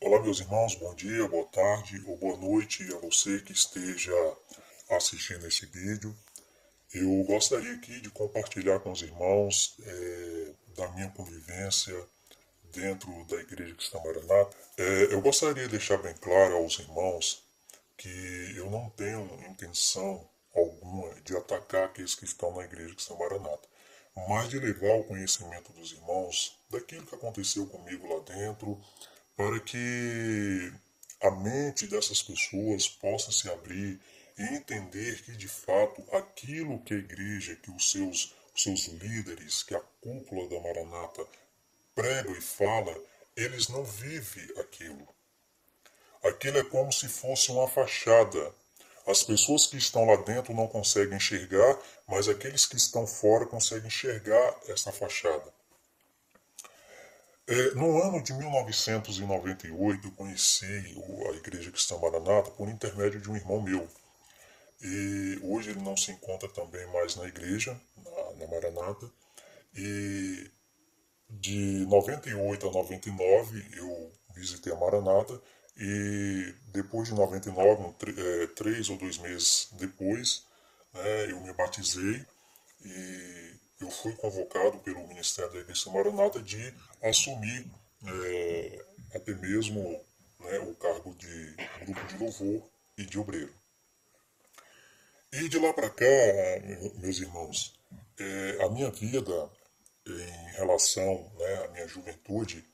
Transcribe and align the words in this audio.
Olá, 0.00 0.22
meus 0.22 0.38
irmãos, 0.38 0.76
bom 0.76 0.94
dia, 0.94 1.26
boa 1.26 1.44
tarde 1.46 2.00
ou 2.06 2.16
boa 2.16 2.36
noite 2.36 2.84
a 2.94 2.98
você 2.98 3.40
que 3.40 3.52
esteja 3.52 4.14
assistindo 4.90 5.44
esse 5.44 5.66
vídeo. 5.66 6.16
Eu 6.94 7.24
gostaria 7.24 7.72
aqui 7.72 8.00
de 8.00 8.08
compartilhar 8.08 8.78
com 8.78 8.92
os 8.92 9.02
irmãos 9.02 9.76
é, 9.82 10.52
da 10.76 10.88
minha 10.92 11.10
convivência 11.10 12.00
dentro 12.72 13.10
da 13.24 13.40
Igreja 13.40 13.74
Cristã 13.74 13.98
Maranata. 13.98 14.56
É, 14.76 15.12
eu 15.12 15.20
gostaria 15.20 15.64
de 15.64 15.70
deixar 15.70 15.98
bem 15.98 16.14
claro 16.14 16.58
aos 16.58 16.78
irmãos 16.78 17.42
que 17.96 18.54
eu 18.56 18.70
não 18.70 18.88
tenho 18.90 19.28
intenção 19.50 20.24
alguma 20.54 21.12
de 21.22 21.36
atacar 21.36 21.86
aqueles 21.86 22.14
que 22.14 22.24
estão 22.24 22.54
na 22.54 22.62
Igreja 22.62 22.94
Cristã 22.94 23.16
Maranata, 23.16 23.68
mas 24.28 24.48
de 24.48 24.60
levar 24.60 24.92
ao 24.92 25.04
conhecimento 25.04 25.72
dos 25.72 25.90
irmãos 25.90 26.56
daquilo 26.70 27.04
que 27.04 27.16
aconteceu 27.16 27.66
comigo 27.66 28.06
lá 28.06 28.20
dentro, 28.20 28.80
para 29.38 29.60
que 29.60 30.72
a 31.22 31.30
mente 31.30 31.86
dessas 31.86 32.20
pessoas 32.20 32.88
possa 32.88 33.30
se 33.30 33.48
abrir 33.48 34.00
e 34.36 34.42
entender 34.56 35.22
que 35.22 35.30
de 35.30 35.46
fato 35.46 36.02
aquilo 36.12 36.80
que 36.80 36.92
a 36.92 36.96
igreja, 36.96 37.54
que 37.54 37.70
os 37.70 37.88
seus, 37.88 38.34
os 38.52 38.64
seus 38.64 38.86
líderes, 38.86 39.62
que 39.62 39.76
a 39.76 39.80
cúpula 40.00 40.48
da 40.48 40.58
Maranata 40.60 41.24
pregam 41.94 42.34
e 42.34 42.40
fala, 42.40 42.92
eles 43.36 43.68
não 43.68 43.84
vivem 43.84 44.58
aquilo. 44.58 45.06
Aquilo 46.24 46.58
é 46.58 46.64
como 46.64 46.92
se 46.92 47.06
fosse 47.06 47.52
uma 47.52 47.68
fachada. 47.68 48.52
As 49.06 49.22
pessoas 49.22 49.68
que 49.68 49.76
estão 49.76 50.04
lá 50.04 50.16
dentro 50.16 50.52
não 50.52 50.66
conseguem 50.66 51.16
enxergar, 51.16 51.78
mas 52.08 52.26
aqueles 52.26 52.66
que 52.66 52.76
estão 52.76 53.06
fora 53.06 53.46
conseguem 53.46 53.86
enxergar 53.86 54.56
essa 54.66 54.90
fachada. 54.90 55.57
É, 57.48 57.74
no 57.74 58.02
ano 58.02 58.22
de 58.22 58.34
1998, 58.34 60.06
eu 60.06 60.12
conheci 60.12 60.66
a 60.66 61.32
Igreja 61.34 61.70
Cristã 61.70 61.96
Maranata 61.96 62.50
por 62.50 62.68
intermédio 62.68 63.22
de 63.22 63.30
um 63.30 63.36
irmão 63.36 63.62
meu. 63.62 63.88
E 64.82 65.40
hoje 65.42 65.70
ele 65.70 65.80
não 65.80 65.96
se 65.96 66.12
encontra 66.12 66.46
também 66.50 66.86
mais 66.92 67.16
na 67.16 67.26
igreja, 67.26 67.80
na, 67.96 68.34
na 68.34 68.46
Maranata. 68.46 69.10
E 69.74 70.50
de 71.30 71.86
98 71.86 72.68
a 72.68 72.70
99 72.70 73.66
eu 73.76 74.12
visitei 74.34 74.70
a 74.70 74.76
Maranata 74.76 75.40
e 75.74 76.54
depois 76.66 77.08
de 77.08 77.14
99, 77.14 77.82
um, 77.82 77.94
é, 78.08 78.46
três 78.48 78.90
ou 78.90 78.98
dois 78.98 79.16
meses 79.16 79.68
depois, 79.72 80.44
né, 80.92 81.30
eu 81.30 81.40
me 81.40 81.52
batizei 81.54 82.26
e 82.84 83.57
eu 83.80 83.90
fui 83.90 84.12
convocado 84.14 84.78
pelo 84.78 85.06
Ministério 85.06 85.52
da 85.52 85.60
Igreja 85.60 85.90
Maranata 85.90 86.42
de 86.42 86.74
assumir 87.02 87.66
é, 88.04 88.84
até 89.14 89.34
mesmo 89.34 89.82
né, 90.40 90.58
o 90.60 90.74
cargo 90.74 91.14
de 91.14 91.56
grupo 91.84 92.06
de 92.06 92.18
louvor 92.18 92.62
e 92.96 93.04
de 93.04 93.18
obreiro. 93.18 93.54
E 95.32 95.48
de 95.48 95.58
lá 95.58 95.72
para 95.72 95.90
cá, 95.90 96.04
meus 96.96 97.18
irmãos, 97.18 97.78
é, 98.18 98.64
a 98.64 98.68
minha 98.70 98.90
vida 98.90 99.50
em 100.06 100.56
relação 100.56 101.30
né, 101.38 101.64
à 101.64 101.68
minha 101.68 101.86
juventude 101.86 102.64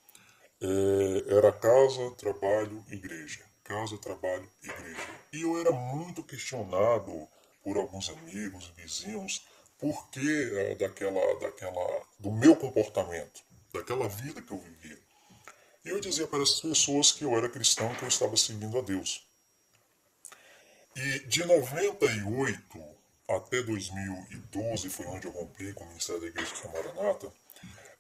é, 0.61 1.37
era 1.37 1.53
casa, 1.53 2.11
trabalho, 2.13 2.85
igreja. 2.91 3.45
Casa, 3.65 3.97
trabalho, 3.99 4.49
igreja. 4.63 5.21
E 5.33 5.43
eu 5.43 5.59
era 5.59 5.73
muito 5.73 6.23
questionado 6.23 7.27
por 7.63 7.79
alguns 7.79 8.11
amigos, 8.11 8.73
vizinhos, 8.77 9.43
porquê 9.85 10.51
é, 10.55 10.75
daquela, 10.77 11.21
daquela, 11.41 12.03
do 12.19 12.33
meu 12.33 12.57
comportamento, 12.57 13.43
daquela 13.71 14.09
vida 14.09 14.41
que 14.41 14.51
eu 14.51 14.59
vivia. 14.59 14.99
E 15.85 15.91
eu 15.91 16.01
dizia 16.01 16.27
para 16.27 16.43
essas 16.43 16.63
pessoas 16.63 17.13
que 17.13 17.23
eu 17.23 17.37
era 17.37 17.51
cristão, 17.51 17.95
que 17.95 18.03
eu 18.03 18.09
estava 18.09 18.35
seguindo 18.35 18.79
a 18.79 18.81
Deus. 18.81 19.29
E 20.97 21.19
de 21.27 21.45
98 21.45 22.83
até 23.29 23.63
2012 23.63 24.89
foi 24.89 25.05
onde 25.05 25.27
eu 25.27 25.33
rompi 25.33 25.75
com 25.75 25.85
o 25.85 25.89
Ministério 25.89 26.23
da 26.23 26.29
Igreja 26.29 26.55
de 26.55 26.69
Maranata. 26.69 27.31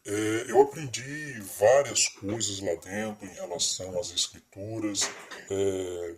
É, 0.06 0.10
eu 0.48 0.62
aprendi 0.62 1.38
várias 1.58 2.08
coisas 2.08 2.60
lá 2.60 2.74
dentro 2.76 3.26
em 3.26 3.34
relação 3.34 4.00
às 4.00 4.10
escrituras, 4.10 5.02
é, 5.50 6.14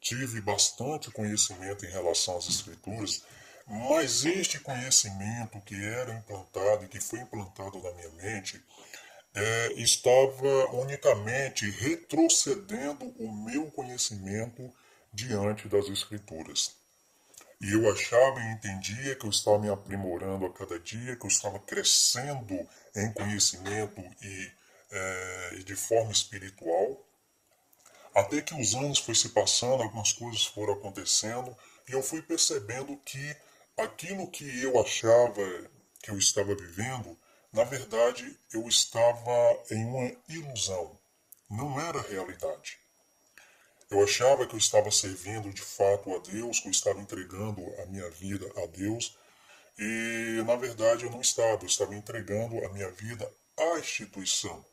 tive 0.00 0.40
bastante 0.40 1.10
conhecimento 1.10 1.84
em 1.84 1.90
relação 1.90 2.38
às 2.38 2.48
escrituras, 2.48 3.22
mas 3.70 4.24
este 4.24 4.58
conhecimento 4.58 5.60
que 5.60 5.76
era 5.76 6.12
implantado 6.12 6.84
e 6.84 6.88
que 6.88 6.98
foi 6.98 7.20
implantado 7.20 7.80
na 7.80 7.92
minha 7.92 8.10
mente 8.10 8.60
é, 9.32 9.72
estava 9.74 10.72
unicamente 10.72 11.70
retrocedendo 11.70 13.04
o 13.16 13.32
meu 13.32 13.70
conhecimento 13.70 14.74
diante 15.12 15.68
das 15.68 15.88
Escrituras. 15.88 16.74
E 17.60 17.72
eu 17.72 17.88
achava 17.92 18.40
e 18.40 18.52
entendia 18.52 19.14
que 19.14 19.24
eu 19.24 19.30
estava 19.30 19.60
me 19.60 19.68
aprimorando 19.68 20.46
a 20.46 20.52
cada 20.52 20.76
dia, 20.80 21.14
que 21.14 21.24
eu 21.24 21.28
estava 21.28 21.60
crescendo 21.60 22.68
em 22.96 23.12
conhecimento 23.12 24.00
e, 24.20 24.52
é, 24.90 25.62
de 25.64 25.76
forma 25.76 26.10
espiritual. 26.10 27.06
Até 28.12 28.40
que 28.40 28.60
os 28.60 28.74
anos 28.74 28.98
foram 28.98 29.14
se 29.14 29.28
passando, 29.28 29.82
algumas 29.82 30.10
coisas 30.12 30.44
foram 30.46 30.72
acontecendo, 30.72 31.56
e 31.88 31.92
eu 31.92 32.02
fui 32.02 32.20
percebendo 32.20 32.96
que 33.04 33.36
aquilo 33.82 34.30
que 34.30 34.62
eu 34.62 34.80
achava 34.80 35.42
que 36.02 36.10
eu 36.10 36.18
estava 36.18 36.54
vivendo, 36.54 37.18
na 37.52 37.64
verdade 37.64 38.38
eu 38.52 38.66
estava 38.68 39.64
em 39.70 39.84
uma 39.84 40.12
ilusão, 40.28 40.98
não 41.48 41.80
era 41.80 42.00
realidade. 42.00 42.78
Eu 43.90 44.04
achava 44.04 44.46
que 44.46 44.54
eu 44.54 44.58
estava 44.58 44.90
servindo 44.90 45.52
de 45.52 45.62
fato 45.62 46.14
a 46.14 46.18
Deus, 46.20 46.60
que 46.60 46.68
eu 46.68 46.70
estava 46.70 47.00
entregando 47.00 47.60
a 47.82 47.86
minha 47.86 48.08
vida 48.10 48.46
a 48.62 48.66
Deus, 48.66 49.18
e 49.76 50.42
na 50.46 50.54
verdade 50.56 51.04
eu 51.04 51.10
não 51.10 51.20
estava, 51.20 51.62
eu 51.62 51.66
estava 51.66 51.94
entregando 51.94 52.64
a 52.64 52.68
minha 52.68 52.90
vida 52.90 53.30
à 53.58 53.78
instituição. 53.78 54.64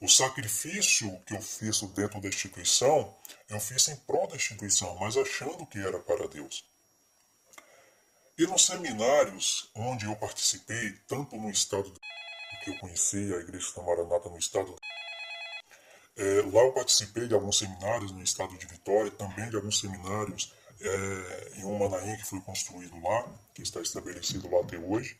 O 0.00 0.08
sacrifício 0.08 1.18
que 1.24 1.34
eu 1.34 1.40
fiz 1.40 1.80
dentro 1.94 2.20
da 2.20 2.28
instituição, 2.28 3.16
eu 3.48 3.60
fiz 3.60 3.88
em 3.88 3.96
prol 3.96 4.26
da 4.26 4.36
instituição, 4.36 4.96
mas 4.96 5.16
achando 5.16 5.64
que 5.64 5.78
era 5.78 5.98
para 6.00 6.26
Deus. 6.26 6.64
E 8.42 8.46
nos 8.48 8.66
seminários 8.66 9.70
onde 9.72 10.04
eu 10.04 10.16
participei, 10.16 10.90
tanto 11.06 11.36
no 11.36 11.48
estado 11.48 11.92
que 12.64 12.70
eu 12.70 12.78
conheci 12.80 13.32
a 13.32 13.36
Igreja 13.36 13.68
da 13.76 13.82
Maranata 13.84 14.28
no 14.28 14.36
estado 14.36 14.74
é, 16.16 16.24
lá 16.52 16.62
eu 16.62 16.72
participei 16.72 17.28
de 17.28 17.34
alguns 17.34 17.58
seminários 17.58 18.10
no 18.10 18.20
estado 18.20 18.58
de 18.58 18.66
Vitória, 18.66 19.12
também 19.12 19.48
de 19.48 19.54
alguns 19.54 19.78
seminários 19.78 20.52
é, 20.80 21.60
em 21.60 21.64
um 21.64 21.78
Manaim 21.78 22.16
que 22.16 22.26
foi 22.26 22.40
construído 22.40 23.00
lá, 23.00 23.32
que 23.54 23.62
está 23.62 23.80
estabelecido 23.80 24.50
lá 24.50 24.60
até 24.60 24.76
hoje. 24.76 25.16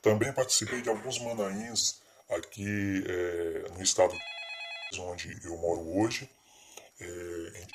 Também 0.00 0.32
participei 0.32 0.80
de 0.80 0.88
alguns 0.88 1.18
Manaíns 1.18 2.00
aqui 2.30 3.04
é, 3.06 3.68
no 3.74 3.82
estado 3.82 4.16
onde 4.98 5.38
eu 5.44 5.58
moro 5.58 6.00
hoje. 6.00 6.26
É, 6.98 7.66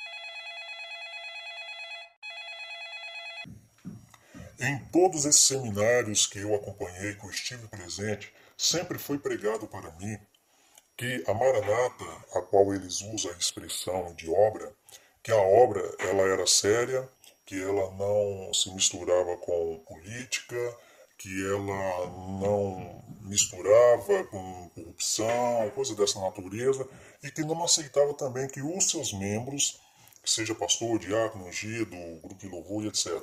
Em 4.60 4.76
todos 4.86 5.24
esses 5.24 5.42
seminários 5.42 6.26
que 6.26 6.40
eu 6.40 6.52
acompanhei, 6.52 7.14
que 7.14 7.24
eu 7.24 7.30
estive 7.30 7.68
presente, 7.68 8.32
sempre 8.56 8.98
foi 8.98 9.16
pregado 9.16 9.68
para 9.68 9.92
mim 9.92 10.18
que 10.96 11.22
a 11.28 11.32
Maranata, 11.32 12.04
a 12.34 12.42
qual 12.42 12.74
eles 12.74 13.00
usam 13.02 13.30
a 13.30 13.36
expressão 13.36 14.12
de 14.14 14.28
obra, 14.28 14.74
que 15.22 15.30
a 15.30 15.36
obra 15.36 15.80
ela 16.00 16.22
era 16.22 16.44
séria, 16.44 17.08
que 17.46 17.54
ela 17.54 17.92
não 17.92 18.52
se 18.52 18.68
misturava 18.74 19.36
com 19.36 19.78
política, 19.86 20.76
que 21.16 21.46
ela 21.46 22.10
não 22.40 23.04
misturava 23.20 24.24
com 24.24 24.70
corrupção, 24.74 25.70
coisa 25.72 25.94
dessa 25.94 26.18
natureza, 26.18 26.84
e 27.22 27.30
que 27.30 27.42
não 27.42 27.62
aceitava 27.62 28.12
também 28.12 28.48
que 28.48 28.60
os 28.60 28.90
seus 28.90 29.12
membros, 29.12 29.80
seja 30.24 30.52
pastor, 30.52 30.98
diácono, 30.98 31.46
ungido, 31.46 31.94
grupo 32.22 32.34
de 32.34 32.48
louvor, 32.48 32.86
etc., 32.86 33.22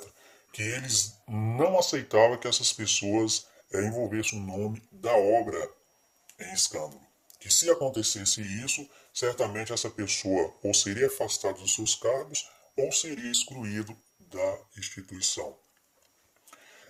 que 0.56 0.62
eles 0.62 1.12
não 1.28 1.78
aceitavam 1.78 2.38
que 2.38 2.48
essas 2.48 2.72
pessoas 2.72 3.46
é, 3.70 3.84
envolvessem 3.84 4.38
o 4.38 4.42
nome 4.42 4.82
da 4.90 5.14
obra 5.14 5.70
em 6.40 6.50
escândalo. 6.54 7.06
Que 7.38 7.52
se 7.52 7.68
acontecesse 7.68 8.40
isso, 8.40 8.88
certamente 9.12 9.74
essa 9.74 9.90
pessoa 9.90 10.56
ou 10.62 10.72
seria 10.72 11.08
afastada 11.08 11.58
dos 11.58 11.74
seus 11.74 11.94
cargos 11.94 12.48
ou 12.74 12.90
seria 12.90 13.30
excluído 13.30 13.94
da 14.18 14.58
instituição. 14.78 15.54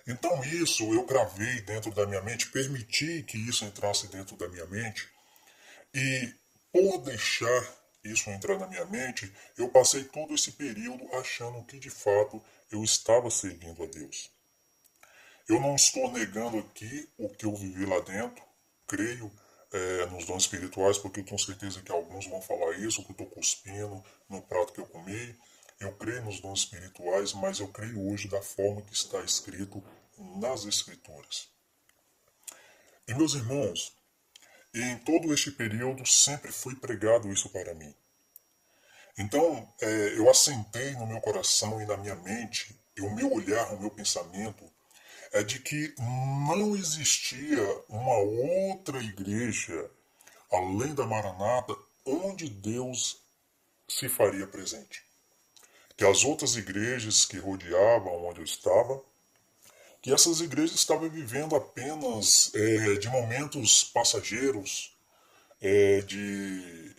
Então 0.07 0.41
isso 0.45 0.85
eu 0.93 1.05
gravei 1.05 1.59
dentro 1.59 1.93
da 1.93 2.07
minha 2.07 2.21
mente, 2.21 2.49
permiti 2.49 3.21
que 3.23 3.37
isso 3.37 3.65
entrasse 3.65 4.07
dentro 4.07 4.37
da 4.37 4.47
minha 4.47 4.65
mente 4.67 5.09
e 5.93 6.33
por 6.71 6.99
deixar 6.99 7.77
isso 8.01 8.29
entrar 8.29 8.57
na 8.57 8.67
minha 8.67 8.85
mente, 8.85 9.29
eu 9.57 9.67
passei 9.67 10.05
todo 10.05 10.33
esse 10.33 10.53
período 10.53 11.05
achando 11.17 11.61
que 11.65 11.77
de 11.77 11.89
fato 11.89 12.41
eu 12.71 12.83
estava 12.83 13.29
servindo 13.29 13.83
a 13.83 13.87
Deus. 13.87 14.29
Eu 15.47 15.59
não 15.61 15.75
estou 15.75 16.11
negando 16.11 16.57
aqui 16.59 17.09
o 17.17 17.29
que 17.29 17.45
eu 17.45 17.55
vivi 17.55 17.85
lá 17.85 17.99
dentro, 18.01 18.43
creio 18.85 19.31
é, 19.71 20.05
nos 20.07 20.25
dons 20.25 20.43
espirituais, 20.43 20.97
porque 20.97 21.21
eu 21.21 21.25
tenho 21.25 21.39
certeza 21.39 21.81
que 21.81 21.91
alguns 21.91 22.27
vão 22.27 22.41
falar 22.41 22.77
isso, 22.79 23.03
que 23.03 23.09
eu 23.09 23.13
estou 23.13 23.27
cuspindo 23.27 24.03
no 24.29 24.41
prato 24.41 24.73
que 24.73 24.79
eu 24.81 24.87
comi. 24.87 25.37
Eu 25.79 25.93
creio 25.95 26.23
nos 26.25 26.39
dons 26.39 26.59
espirituais, 26.59 27.33
mas 27.33 27.59
eu 27.59 27.67
creio 27.67 28.11
hoje 28.11 28.27
da 28.27 28.41
forma 28.41 28.81
que 28.81 28.93
está 28.93 29.21
escrito 29.21 29.83
nas 30.17 30.65
Escrituras. 30.65 31.47
E 33.07 33.13
meus 33.13 33.35
irmãos, 33.35 33.95
em 34.73 34.97
todo 34.99 35.33
este 35.33 35.51
período 35.51 36.05
sempre 36.05 36.51
foi 36.51 36.75
pregado 36.75 37.31
isso 37.31 37.49
para 37.49 37.73
mim. 37.75 37.95
Então, 39.17 39.67
é, 39.81 40.17
eu 40.17 40.29
assentei 40.29 40.91
no 40.91 41.07
meu 41.07 41.19
coração 41.19 41.81
e 41.81 41.85
na 41.85 41.97
minha 41.97 42.15
mente, 42.15 42.79
e 42.95 43.01
o 43.01 43.13
meu 43.13 43.33
olhar, 43.33 43.73
o 43.73 43.79
meu 43.79 43.89
pensamento, 43.89 44.63
é 45.31 45.43
de 45.43 45.59
que 45.59 45.93
não 45.99 46.75
existia 46.75 47.61
uma 47.89 48.17
outra 48.17 48.99
igreja 48.99 49.89
além 50.51 50.93
da 50.93 51.05
Maranata 51.05 51.75
onde 52.05 52.49
Deus 52.49 53.21
se 53.87 54.07
faria 54.07 54.47
presente. 54.47 55.03
Que 55.95 56.05
as 56.05 56.23
outras 56.23 56.55
igrejas 56.55 57.25
que 57.25 57.37
rodeavam 57.37 58.25
onde 58.25 58.39
eu 58.39 58.45
estava, 58.45 59.01
que 60.01 60.13
essas 60.13 60.39
igrejas 60.41 60.75
estavam 60.75 61.09
vivendo 61.09 61.55
apenas 61.55 62.51
é, 62.53 62.93
de 62.95 63.09
momentos 63.09 63.83
passageiros, 63.83 64.95
é, 65.59 66.01
de 66.01 66.95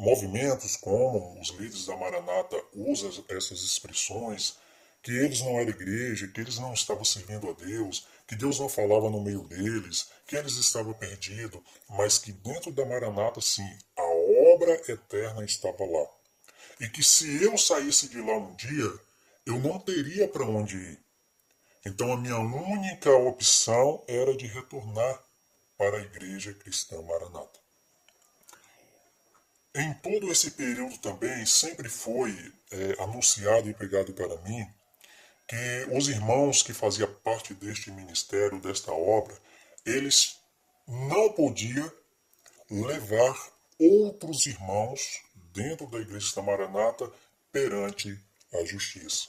movimentos 0.00 0.76
como 0.76 1.38
os 1.38 1.50
líderes 1.50 1.84
da 1.84 1.94
Maranata 1.94 2.56
usam 2.74 3.10
essas 3.28 3.60
expressões, 3.62 4.56
que 5.02 5.12
eles 5.12 5.42
não 5.42 5.58
eram 5.58 5.68
igreja, 5.68 6.26
que 6.26 6.40
eles 6.40 6.58
não 6.58 6.72
estavam 6.72 7.04
servindo 7.04 7.50
a 7.50 7.52
Deus, 7.52 8.06
que 8.26 8.34
Deus 8.34 8.58
não 8.58 8.68
falava 8.68 9.10
no 9.10 9.20
meio 9.20 9.42
deles, 9.42 10.08
que 10.26 10.36
eles 10.36 10.56
estavam 10.56 10.94
perdidos, 10.94 11.60
mas 11.86 12.16
que 12.16 12.32
dentro 12.32 12.72
da 12.72 12.86
Maranata, 12.86 13.42
sim, 13.42 13.68
a 13.94 14.54
obra 14.54 14.72
eterna 14.90 15.44
estava 15.44 15.84
lá. 15.84 16.06
E 16.80 16.88
que 16.88 17.02
se 17.02 17.42
eu 17.44 17.58
saísse 17.58 18.08
de 18.08 18.22
lá 18.22 18.38
um 18.38 18.54
dia, 18.56 18.90
eu 19.44 19.58
não 19.58 19.78
teria 19.78 20.26
para 20.26 20.44
onde 20.44 20.78
ir. 20.78 20.98
Então 21.84 22.10
a 22.10 22.16
minha 22.16 22.38
única 22.38 23.10
opção 23.10 24.02
era 24.08 24.34
de 24.34 24.46
retornar 24.46 25.22
para 25.76 25.98
a 25.98 26.02
Igreja 26.02 26.54
Cristã 26.54 27.02
Maranata. 27.02 27.59
Em 29.74 29.94
todo 29.94 30.30
esse 30.32 30.50
período 30.50 30.98
também 30.98 31.46
sempre 31.46 31.88
foi 31.88 32.52
é, 32.72 33.02
anunciado 33.02 33.70
e 33.70 33.74
pregado 33.74 34.12
para 34.12 34.36
mim 34.42 34.66
que 35.46 35.86
os 35.92 36.08
irmãos 36.08 36.62
que 36.62 36.72
faziam 36.72 37.12
parte 37.24 37.54
deste 37.54 37.90
ministério, 37.90 38.60
desta 38.60 38.92
obra, 38.92 39.36
eles 39.84 40.36
não 40.86 41.32
podiam 41.32 41.90
levar 42.70 43.36
outros 43.78 44.46
irmãos 44.46 45.22
dentro 45.52 45.86
da 45.86 45.98
igreja 45.98 46.34
da 46.34 46.42
Maranata 46.42 47.10
perante 47.52 48.18
a 48.52 48.64
justiça. 48.64 49.28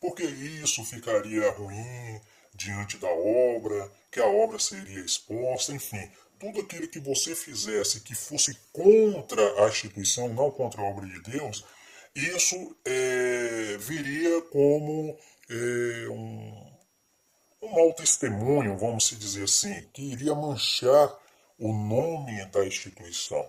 Porque 0.00 0.24
isso 0.24 0.84
ficaria 0.84 1.50
ruim 1.52 2.20
diante 2.54 2.96
da 2.98 3.08
obra, 3.08 3.90
que 4.10 4.20
a 4.20 4.26
obra 4.26 4.58
seria 4.58 5.00
exposta, 5.00 5.72
enfim, 5.72 6.10
tudo 6.40 6.62
aquilo 6.62 6.88
que 6.88 6.98
você 6.98 7.34
fizesse 7.34 8.00
que 8.00 8.14
fosse 8.14 8.56
contra 8.72 9.62
a 9.62 9.68
instituição, 9.68 10.28
não 10.30 10.50
contra 10.50 10.80
a 10.80 10.84
obra 10.84 11.06
de 11.06 11.20
Deus, 11.20 11.64
isso 12.14 12.74
é, 12.84 13.76
viria 13.78 14.40
como 14.42 15.16
é, 15.50 16.08
um, 16.08 16.72
um 17.62 17.72
mau 17.74 17.92
testemunho, 17.92 18.78
vamos 18.78 19.06
se 19.06 19.16
dizer 19.16 19.44
assim, 19.44 19.82
que 19.92 20.02
iria 20.02 20.34
manchar 20.34 21.14
o 21.58 21.74
nome 21.74 22.42
da 22.46 22.64
instituição. 22.64 23.46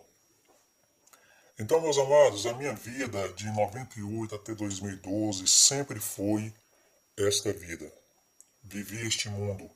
Então, 1.58 1.80
meus 1.80 1.98
amados, 1.98 2.46
a 2.46 2.54
minha 2.54 2.74
vida 2.74 3.30
de 3.34 3.46
98 3.52 4.36
até 4.36 4.54
2012 4.54 5.48
sempre 5.48 6.00
foi 6.00 6.54
esta 7.18 7.54
vida. 7.54 7.90
Vivi 8.64 9.08
este 9.08 9.30
mundo. 9.30 9.70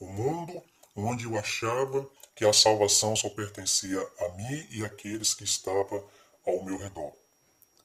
O 0.00 0.06
mundo 0.06 0.62
onde 0.96 1.24
eu 1.24 1.38
achava 1.38 2.08
que 2.34 2.44
a 2.44 2.52
salvação 2.52 3.14
só 3.14 3.28
pertencia 3.28 4.00
a 4.20 4.28
mim 4.30 4.66
e 4.70 4.84
àqueles 4.84 5.34
que 5.34 5.44
estavam 5.44 6.04
ao 6.46 6.64
meu 6.64 6.76
redor, 6.76 7.12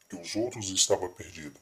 que 0.10 0.16
os 0.16 0.36
outros 0.36 0.70
estavam 0.70 1.10
perdidos. 1.14 1.62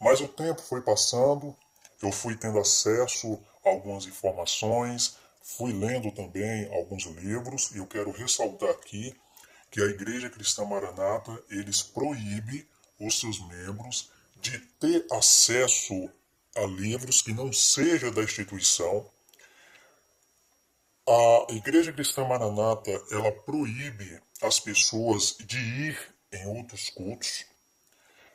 Mas 0.00 0.20
o 0.20 0.28
tempo 0.28 0.60
foi 0.60 0.80
passando, 0.80 1.56
eu 2.02 2.10
fui 2.10 2.36
tendo 2.36 2.58
acesso 2.58 3.38
a 3.64 3.70
algumas 3.70 4.06
informações, 4.06 5.16
fui 5.42 5.72
lendo 5.72 6.10
também 6.12 6.72
alguns 6.74 7.04
livros, 7.04 7.70
e 7.72 7.78
eu 7.78 7.86
quero 7.86 8.10
ressaltar 8.10 8.70
aqui 8.70 9.14
que 9.70 9.80
a 9.80 9.86
Igreja 9.86 10.28
Cristã 10.28 10.64
Maranata, 10.64 11.42
eles 11.48 11.82
proíbe 11.82 12.68
os 13.00 13.18
seus 13.18 13.40
membros 13.48 14.10
de 14.40 14.58
ter 14.58 15.06
acesso 15.10 16.10
a 16.54 16.62
livros 16.62 17.22
que 17.22 17.32
não 17.32 17.52
seja 17.52 18.10
da 18.10 18.22
instituição. 18.22 19.08
A 21.14 21.46
Igreja 21.52 21.92
Cristã 21.92 22.24
Maranata, 22.24 22.90
ela 23.10 23.30
proíbe 23.30 24.18
as 24.40 24.58
pessoas 24.58 25.36
de 25.40 25.58
ir 25.58 26.14
em 26.32 26.46
outros 26.46 26.88
cultos, 26.88 27.44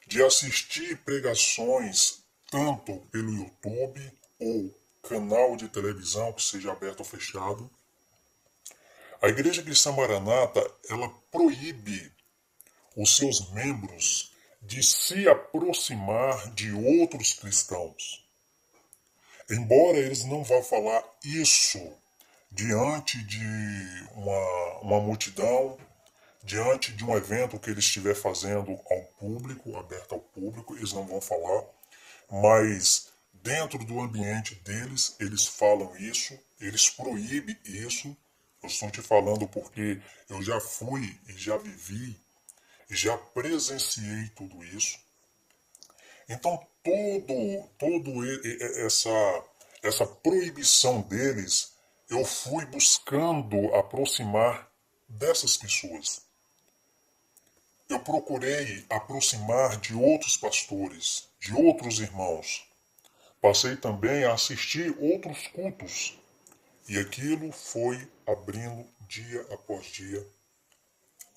de 0.06 0.22
assistir 0.22 0.96
pregações 0.98 2.20
tanto 2.52 3.00
pelo 3.12 3.34
YouTube 3.34 4.14
ou 4.40 4.80
canal 5.02 5.56
de 5.56 5.68
televisão 5.70 6.32
que 6.32 6.44
seja 6.44 6.72
aberto 6.72 7.00
ou 7.00 7.06
fechado. 7.06 7.68
A 9.24 9.28
Igreja 9.28 9.64
Cristã 9.64 9.92
Maranata, 9.92 10.62
ela 10.88 11.10
proíbe 11.32 12.14
os 12.96 13.18
seus 13.18 13.50
membros 13.54 14.32
de 14.62 14.84
se 14.84 15.28
aproximar 15.28 16.54
de 16.54 16.72
outros 16.74 17.34
cristãos. 17.34 18.24
Embora 19.50 19.98
eles 19.98 20.24
não 20.26 20.44
vá 20.44 20.62
falar 20.62 21.04
isso 21.24 21.80
diante 22.52 23.24
de 23.24 23.46
uma, 24.14 24.80
uma 24.82 25.00
multidão, 25.00 25.78
diante 26.44 26.92
de 26.94 27.04
um 27.04 27.16
evento 27.16 27.60
que 27.60 27.70
ele 27.70 27.80
estiver 27.80 28.16
fazendo 28.16 28.80
ao 28.90 29.02
público, 29.20 29.76
aberto 29.76 30.16
ao 30.16 30.22
público, 30.22 30.76
eles 30.76 30.94
não 30.94 31.06
vão 31.06 31.20
falar, 31.20 31.64
mas 32.30 33.10
dentro 33.34 33.80
do 33.86 34.00
ambiente 34.00 34.56
deles, 34.56 35.16
eles 35.20 35.46
falam 35.46 35.96
isso, 35.98 36.38
eles 36.60 36.90
proíbem 36.90 37.58
isso. 37.66 38.16
Eu 38.62 38.68
estou 38.68 38.90
te 38.90 39.02
falando 39.02 39.48
porque 39.48 40.02
eu 40.30 40.42
já 40.42 40.60
fui 40.60 41.19
e 41.28 41.38
já 41.38 41.57
vivi 41.57 42.19
e 42.90 42.95
já 42.95 43.18
presenciei 43.18 44.30
tudo 44.36 44.64
isso. 44.64 45.00
Então, 46.28 46.60
todo, 46.83 47.69
todo 47.78 48.12
essa, 48.86 49.44
essa 49.81 50.06
proibição 50.06 51.02
deles, 51.02 51.74
eu 52.09 52.23
fui 52.26 52.66
buscando 52.66 53.73
aproximar 53.76 54.71
dessas 55.07 55.57
pessoas 55.57 56.28
eu 57.90 57.99
procurei 58.02 58.85
aproximar 58.90 59.78
de 59.78 59.94
outros 59.95 60.35
pastores, 60.35 61.30
de 61.40 61.54
outros 61.54 61.99
irmãos. 61.99 62.68
Passei 63.42 63.78
também 63.78 64.26
a 64.26 64.33
assistir 64.33 64.94
outros 64.99 65.47
cultos. 65.47 66.18
E 66.90 66.97
aquilo 66.97 67.52
foi 67.52 68.07
abrindo 68.26 68.85
dia 69.07 69.42
após 69.54 69.85
dia 69.87 70.26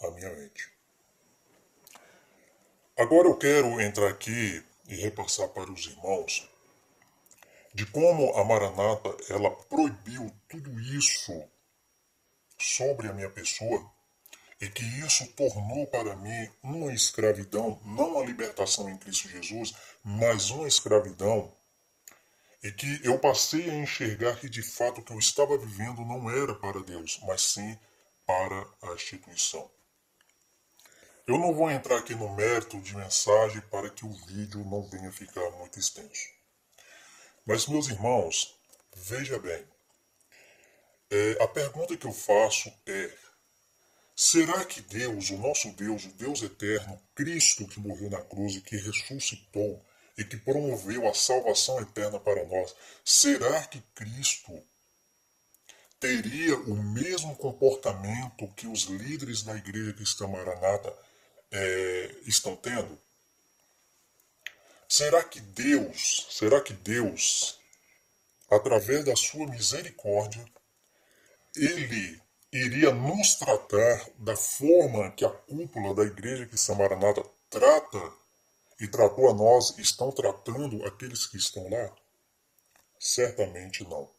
a 0.02 0.10
minha 0.10 0.30
mente. 0.30 0.68
Agora 2.96 3.28
eu 3.28 3.36
quero 3.36 3.80
entrar 3.80 4.08
aqui 4.08 4.64
e 4.88 4.96
repassar 4.96 5.48
para 5.48 5.70
os 5.70 5.86
irmãos 5.86 6.49
de 7.72 7.86
como 7.86 8.34
a 8.36 8.44
Maranata 8.44 9.16
ela 9.28 9.50
proibiu 9.50 10.30
tudo 10.48 10.80
isso 10.80 11.32
sobre 12.58 13.08
a 13.08 13.12
minha 13.12 13.30
pessoa 13.30 13.90
e 14.60 14.68
que 14.68 14.84
isso 14.84 15.26
tornou 15.28 15.86
para 15.86 16.14
mim 16.16 16.50
uma 16.62 16.92
escravidão, 16.92 17.80
não 17.84 18.20
a 18.20 18.24
libertação 18.24 18.90
em 18.90 18.98
Cristo 18.98 19.28
Jesus, 19.28 19.72
mas 20.04 20.50
uma 20.50 20.68
escravidão, 20.68 21.50
e 22.62 22.70
que 22.70 23.00
eu 23.02 23.18
passei 23.18 23.70
a 23.70 23.74
enxergar 23.74 24.38
que 24.38 24.50
de 24.50 24.62
fato 24.62 25.00
o 25.00 25.02
que 25.02 25.12
eu 25.12 25.18
estava 25.18 25.56
vivendo 25.56 26.04
não 26.04 26.30
era 26.30 26.54
para 26.54 26.80
Deus, 26.80 27.18
mas 27.22 27.40
sim 27.40 27.78
para 28.26 28.66
a 28.82 28.92
instituição. 28.94 29.70
Eu 31.26 31.38
não 31.38 31.54
vou 31.54 31.70
entrar 31.70 31.98
aqui 31.98 32.14
no 32.14 32.34
mérito 32.34 32.78
de 32.80 32.94
mensagem 32.94 33.62
para 33.62 33.88
que 33.88 34.04
o 34.04 34.12
vídeo 34.26 34.62
não 34.64 34.82
venha 34.82 35.10
ficar 35.10 35.48
muito 35.52 35.78
extenso. 35.78 36.39
Mas, 37.44 37.66
meus 37.66 37.88
irmãos, 37.88 38.54
veja 38.94 39.38
bem, 39.38 39.64
é, 41.10 41.42
a 41.42 41.48
pergunta 41.48 41.96
que 41.96 42.06
eu 42.06 42.12
faço 42.12 42.72
é: 42.86 43.12
Será 44.22 44.66
que 44.66 44.82
Deus, 44.82 45.30
o 45.30 45.38
nosso 45.38 45.72
Deus, 45.72 46.04
o 46.04 46.12
Deus 46.12 46.42
eterno, 46.42 47.00
Cristo 47.14 47.66
que 47.66 47.80
morreu 47.80 48.10
na 48.10 48.20
cruz 48.20 48.54
e 48.54 48.60
que 48.60 48.76
ressuscitou 48.76 49.82
e 50.18 50.22
que 50.22 50.36
promoveu 50.36 51.08
a 51.08 51.14
salvação 51.14 51.80
eterna 51.80 52.20
para 52.20 52.44
nós, 52.44 52.76
será 53.02 53.66
que 53.66 53.80
Cristo 53.94 54.62
teria 55.98 56.54
o 56.54 56.76
mesmo 56.76 57.34
comportamento 57.34 58.46
que 58.54 58.66
os 58.66 58.82
líderes 58.82 59.42
da 59.42 59.56
Igreja 59.56 59.94
Cristã 59.94 60.28
Maranata 60.28 60.94
é, 61.50 62.14
estão 62.26 62.54
tendo? 62.54 63.00
Será 64.92 65.22
que 65.22 65.38
Deus, 65.40 66.26
será 66.30 66.60
que 66.60 66.72
Deus, 66.72 67.60
através 68.50 69.04
da 69.04 69.14
sua 69.14 69.46
misericórdia, 69.46 70.44
ele 71.54 72.20
iria 72.52 72.92
nos 72.92 73.36
tratar 73.36 74.10
da 74.18 74.34
forma 74.34 75.12
que 75.12 75.24
a 75.24 75.30
cúpula 75.30 75.94
da 75.94 76.02
Igreja 76.02 76.44
Cristã 76.44 76.74
Maranata 76.74 77.22
trata 77.48 78.12
e 78.80 78.88
tratou 78.88 79.30
a 79.30 79.32
nós, 79.34 79.78
estão 79.78 80.10
tratando 80.10 80.84
aqueles 80.84 81.24
que 81.24 81.36
estão 81.36 81.70
lá? 81.70 81.94
Certamente 82.98 83.84
não. 83.84 84.10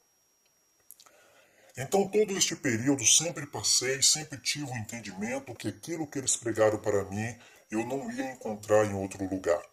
Então, 1.76 2.08
todo 2.08 2.38
este 2.38 2.56
período 2.56 3.06
sempre 3.06 3.46
passei, 3.46 4.02
sempre 4.02 4.40
tive 4.40 4.72
o 4.72 4.78
entendimento 4.78 5.54
que 5.54 5.68
aquilo 5.68 6.08
que 6.08 6.18
eles 6.18 6.38
pregaram 6.38 6.80
para 6.80 7.04
mim 7.04 7.38
eu 7.70 7.86
não 7.86 8.10
ia 8.10 8.32
encontrar 8.32 8.86
em 8.86 8.94
outro 8.94 9.22
lugar. 9.26 9.71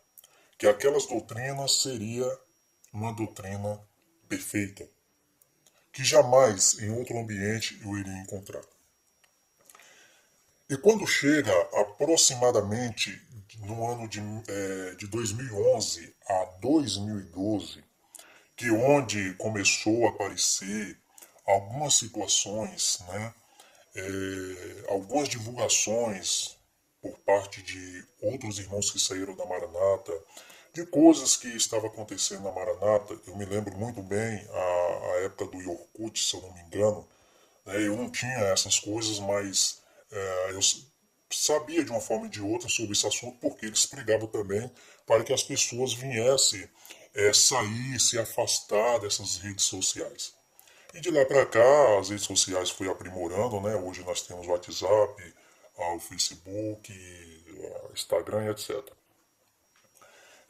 Que 0.58 0.66
aquelas 0.66 1.06
doutrinas 1.06 1.82
seria 1.82 2.26
uma 2.92 3.12
doutrina 3.12 3.80
perfeita. 4.28 4.86
Que 5.92 6.04
jamais 6.04 6.78
em 6.80 6.90
outro 6.90 7.16
ambiente 7.16 7.80
eu 7.82 7.96
iria 7.96 8.18
encontrar. 8.18 8.62
E 10.68 10.76
quando 10.76 11.06
chega 11.06 11.52
aproximadamente 11.80 13.26
no 13.60 13.90
ano 13.90 14.06
de, 14.06 14.20
é, 14.20 14.94
de 14.96 15.06
2011 15.06 16.14
a 16.26 16.44
2012, 16.60 17.82
que 18.54 18.70
onde 18.70 19.34
começou 19.34 20.06
a 20.06 20.10
aparecer 20.10 20.98
algumas 21.46 21.94
situações, 21.94 22.98
né, 23.08 23.34
é, 23.94 24.84
algumas 24.90 25.28
divulgações 25.28 26.58
por 27.00 27.16
parte 27.20 27.62
de 27.62 28.04
outros 28.20 28.58
irmãos 28.58 28.90
que 28.90 28.98
saíram 28.98 29.34
da 29.34 29.46
Maranata, 29.46 30.12
de 30.72 30.86
coisas 30.86 31.36
que 31.36 31.48
estavam 31.48 31.88
acontecendo 31.88 32.42
na 32.42 32.52
Maranata. 32.52 33.18
Eu 33.26 33.36
me 33.36 33.44
lembro 33.44 33.76
muito 33.76 34.02
bem 34.02 34.46
a, 34.50 35.12
a 35.14 35.20
época 35.24 35.46
do 35.46 35.60
Yorkut, 35.60 36.22
se 36.22 36.34
eu 36.34 36.42
não 36.42 36.52
me 36.54 36.60
engano. 36.62 37.08
Né, 37.66 37.86
eu 37.86 37.96
não 37.96 38.10
tinha 38.10 38.38
essas 38.52 38.78
coisas, 38.78 39.18
mas 39.18 39.82
é, 40.10 40.50
eu 40.52 40.60
sabia 41.30 41.84
de 41.84 41.90
uma 41.90 42.00
forma 42.00 42.24
ou 42.24 42.30
de 42.30 42.40
outra 42.40 42.68
sobre 42.68 42.92
esse 42.92 43.06
assunto, 43.06 43.38
porque 43.38 43.66
eles 43.66 43.86
pregavam 43.86 44.26
também 44.26 44.70
para 45.06 45.24
que 45.24 45.32
as 45.32 45.42
pessoas 45.42 45.92
viessem 45.92 46.68
é, 47.14 47.32
sair, 47.32 48.00
se 48.00 48.18
afastar 48.18 49.00
dessas 49.00 49.38
redes 49.38 49.64
sociais. 49.64 50.34
E 50.94 51.00
de 51.00 51.10
lá 51.10 51.24
para 51.26 51.44
cá, 51.44 51.98
as 51.98 52.08
redes 52.08 52.24
sociais 52.24 52.70
foi 52.70 52.88
aprimorando, 52.88 53.60
né? 53.60 53.76
Hoje 53.76 54.02
nós 54.04 54.22
temos 54.22 54.46
o 54.46 54.50
WhatsApp, 54.50 55.34
o 55.76 55.98
Facebook, 56.00 56.92
o 57.88 57.92
Instagram, 57.92 58.50
etc. 58.50 58.97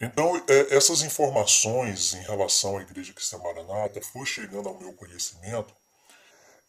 Então, 0.00 0.36
é, 0.48 0.76
essas 0.76 1.02
informações 1.02 2.14
em 2.14 2.22
relação 2.22 2.78
à 2.78 2.82
Igreja 2.82 3.12
Cristã 3.12 3.38
Maranata 3.38 4.00
foi 4.00 4.24
chegando 4.24 4.68
ao 4.68 4.78
meu 4.78 4.92
conhecimento 4.92 5.74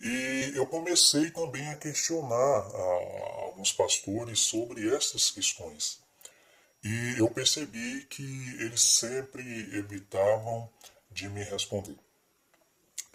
e 0.01 0.53
eu 0.55 0.65
comecei 0.65 1.29
também 1.29 1.67
a 1.69 1.75
questionar 1.75 2.35
a, 2.35 3.41
alguns 3.43 3.71
pastores 3.73 4.39
sobre 4.39 4.95
essas 4.95 5.29
questões. 5.29 5.99
E 6.83 7.15
eu 7.17 7.29
percebi 7.29 8.05
que 8.05 8.23
eles 8.61 8.81
sempre 8.81 9.43
evitavam 9.77 10.69
de 11.11 11.27
me 11.27 11.43
responder. 11.43 11.97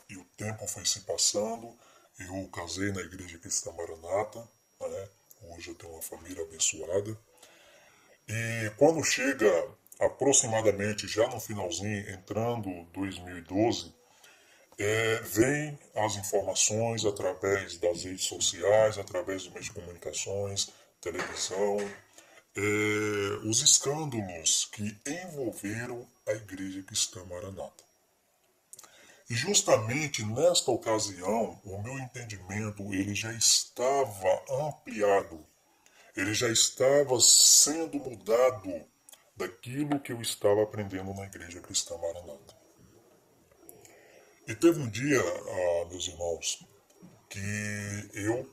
E 0.09 0.17
o 0.17 0.25
tempo 0.37 0.67
foi 0.69 0.85
se 0.85 1.01
passando, 1.01 1.75
eu 2.19 2.49
casei 2.49 2.93
na 2.93 3.01
igreja 3.01 3.39
cristã 3.39 3.73
Maranata, 3.73 4.47
né? 4.81 5.09
hoje 5.43 5.71
eu 5.71 5.75
tenho 5.75 5.93
uma 5.93 6.03
família 6.03 6.45
abençoada. 6.45 7.19
E 8.29 8.71
quando 8.77 9.03
chega 9.03 9.49
aproximadamente 10.01 11.07
já 11.07 11.29
no 11.29 11.41
finalzinho, 11.41 12.11
entrando 12.11 12.85
2012, 12.93 13.93
é, 14.79 15.21
vem 15.23 15.79
as 15.95 16.17
informações 16.17 17.05
através 17.05 17.79
das 17.79 18.05
redes 18.05 18.25
sociais, 18.25 18.99
através 18.99 19.45
dos 19.45 19.53
meios 19.53 19.67
de 19.67 19.73
comunicações, 19.73 20.71
televisão, 21.01 21.79
é, 22.57 23.47
os 23.47 23.63
escândalos 23.63 24.69
que 24.73 24.97
envolveram 25.07 26.07
a 26.27 26.33
Igreja 26.33 26.83
Cristã 26.83 27.25
Maranata. 27.25 27.85
E 29.29 29.35
justamente 29.35 30.25
nesta 30.25 30.71
ocasião, 30.71 31.59
o 31.65 31.83
meu 31.83 31.99
entendimento 31.99 32.83
ele 32.93 33.15
já 33.15 33.33
estava 33.33 34.43
ampliado, 34.51 35.45
ele 36.17 36.35
já 36.35 36.49
estava 36.49 37.19
sendo 37.21 37.99
mudado 37.99 38.85
daquilo 39.37 40.01
que 40.01 40.13
eu 40.13 40.21
estava 40.21 40.63
aprendendo 40.63 41.13
na 41.15 41.25
Igreja 41.25 41.61
Cristã 41.61 41.97
Maranata. 41.99 42.55
E 44.47 44.55
teve 44.55 44.79
um 44.79 44.89
dia, 44.89 45.21
ah, 45.21 45.87
meus 45.89 46.07
irmãos, 46.07 46.65
que 47.29 48.11
eu 48.13 48.49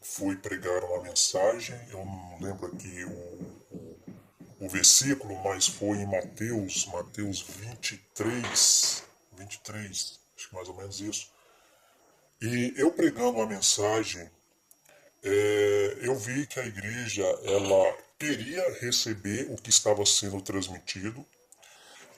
fui 0.00 0.36
pregar 0.36 0.84
uma 0.84 1.02
mensagem, 1.02 1.76
eu 1.90 2.04
não 2.04 2.38
lembro 2.40 2.68
aqui 2.68 3.04
o, 3.04 4.64
o, 4.64 4.68
versículo, 4.68 5.36
mas 5.42 5.66
foi 5.66 5.98
em 5.98 6.06
Mateus, 6.06 6.86
Mateus 6.86 7.42
23, 7.42 9.04
23, 9.36 10.20
acho 10.36 10.48
que 10.48 10.54
mais 10.54 10.68
ou 10.68 10.76
menos 10.76 11.00
isso. 11.00 11.30
E 12.40 12.72
eu 12.76 12.92
pregando 12.92 13.38
uma 13.38 13.46
mensagem, 13.46 14.30
é, 15.22 15.98
eu 16.00 16.14
vi 16.14 16.46
que 16.46 16.60
a 16.60 16.66
igreja 16.66 17.24
ela 17.42 17.97
queria 18.18 18.68
receber 18.80 19.50
o 19.50 19.56
que 19.56 19.70
estava 19.70 20.04
sendo 20.04 20.42
transmitido, 20.42 21.24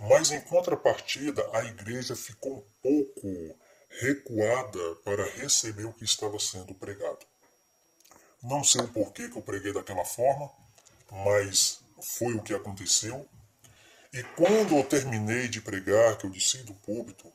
mas 0.01 0.31
em 0.31 0.41
contrapartida 0.41 1.47
a 1.53 1.65
igreja 1.65 2.17
ficou 2.17 2.59
um 2.59 2.65
pouco 2.83 3.59
recuada 4.01 4.97
para 5.05 5.25
receber 5.33 5.85
o 5.85 5.93
que 5.93 6.05
estava 6.05 6.39
sendo 6.39 6.75
pregado. 6.75 7.27
Não 8.43 8.65
sei 8.65 8.81
o 8.81 8.89
porquê 8.89 9.29
que 9.29 9.37
eu 9.37 9.43
preguei 9.43 9.73
daquela 9.73 10.05
forma, 10.05 10.51
mas 11.11 11.81
foi 12.01 12.35
o 12.35 12.43
que 12.43 12.55
aconteceu. 12.55 13.29
E 14.13 14.23
quando 14.37 14.77
eu 14.77 14.85
terminei 14.85 15.49
de 15.49 15.61
pregar, 15.61 16.17
que 16.17 16.25
eu 16.25 16.31
desci 16.31 16.63
do 16.63 16.73
púlpito, 16.75 17.31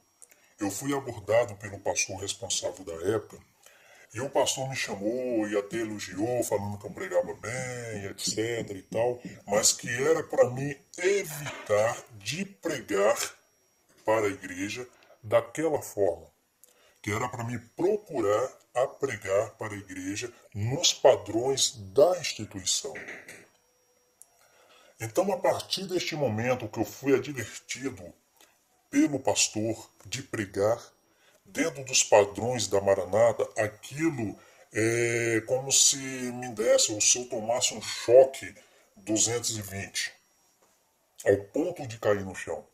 eu 0.59 0.71
fui 0.71 0.95
abordado 0.95 1.55
pelo 1.57 1.79
pastor 1.79 2.19
responsável 2.19 2.83
da 2.83 2.93
época, 3.13 3.37
e 4.15 4.21
o 4.21 4.29
pastor 4.29 4.69
me 4.69 4.75
chamou 4.77 5.45
e 5.45 5.57
até 5.57 5.75
elogiou, 5.75 6.41
falando 6.41 6.77
que 6.79 6.85
eu 6.85 6.91
pregava 6.91 7.33
bem, 7.33 8.05
etc 8.05 8.69
e 8.69 8.81
tal, 8.83 9.21
mas 9.45 9.73
que 9.73 9.89
era 9.89 10.23
para 10.23 10.49
mim 10.51 10.73
evitar 10.97 12.01
de 12.13 12.45
pregar 12.45 13.17
para 14.05 14.27
a 14.27 14.29
igreja 14.29 14.87
daquela 15.21 15.81
forma, 15.81 16.27
que 17.01 17.11
era 17.11 17.27
para 17.27 17.43
me 17.43 17.59
procurar 17.59 18.57
a 18.73 18.87
pregar 18.87 19.49
para 19.57 19.73
a 19.73 19.77
igreja 19.77 20.31
nos 20.53 20.93
padrões 20.93 21.75
da 21.93 22.17
instituição. 22.17 22.93
Então, 24.97 25.29
a 25.33 25.37
partir 25.37 25.87
deste 25.87 26.15
momento 26.15 26.69
que 26.69 26.79
eu 26.79 26.85
fui 26.85 27.13
advertido 27.13 28.13
pelo 28.89 29.19
pastor 29.19 29.91
de 30.05 30.23
pregar 30.23 30.81
dentro 31.45 31.83
dos 31.85 32.03
padrões 32.03 32.67
da 32.67 32.81
Maranata, 32.81 33.47
aquilo 33.57 34.37
é 34.73 35.41
como 35.47 35.71
se 35.71 35.97
me 35.97 36.49
desse 36.49 36.91
ou 36.91 36.99
se 36.99 37.19
eu 37.19 37.29
tomasse 37.29 37.73
um 37.73 37.81
choque 37.81 38.53
220, 38.97 40.11
ao 41.25 41.37
ponto 41.45 41.87
de 41.87 41.97
cair 41.97 42.25
no 42.25 42.35
chão. 42.35 42.67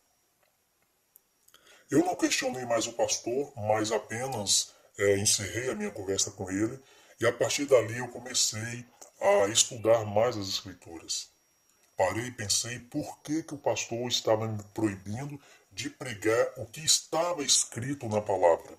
Eu 1.90 2.00
não 2.00 2.16
questionei 2.16 2.66
mais 2.66 2.88
o 2.88 2.94
pastor, 2.94 3.52
mas 3.56 3.92
apenas 3.92 4.74
é, 4.98 5.18
encerrei 5.18 5.70
a 5.70 5.76
minha 5.76 5.92
conversa 5.92 6.32
com 6.32 6.50
ele 6.50 6.80
e 7.20 7.26
a 7.26 7.34
partir 7.34 7.66
dali 7.66 7.98
eu 7.98 8.08
comecei 8.08 8.86
a 9.20 9.48
estudar 9.48 10.06
mais 10.06 10.38
as 10.38 10.48
Escrituras. 10.48 11.30
Parei 11.96 12.28
e 12.28 12.32
pensei 12.32 12.80
por 12.80 13.22
que, 13.22 13.44
que 13.44 13.54
o 13.54 13.60
pastor 13.60 14.08
estava 14.08 14.48
me 14.48 14.64
proibindo 14.74 15.40
de 15.72 15.90
pregar 15.90 16.54
o 16.58 16.66
que 16.66 16.82
estava 16.82 17.44
escrito 17.44 18.08
na 18.08 18.22
palavra. 18.22 18.78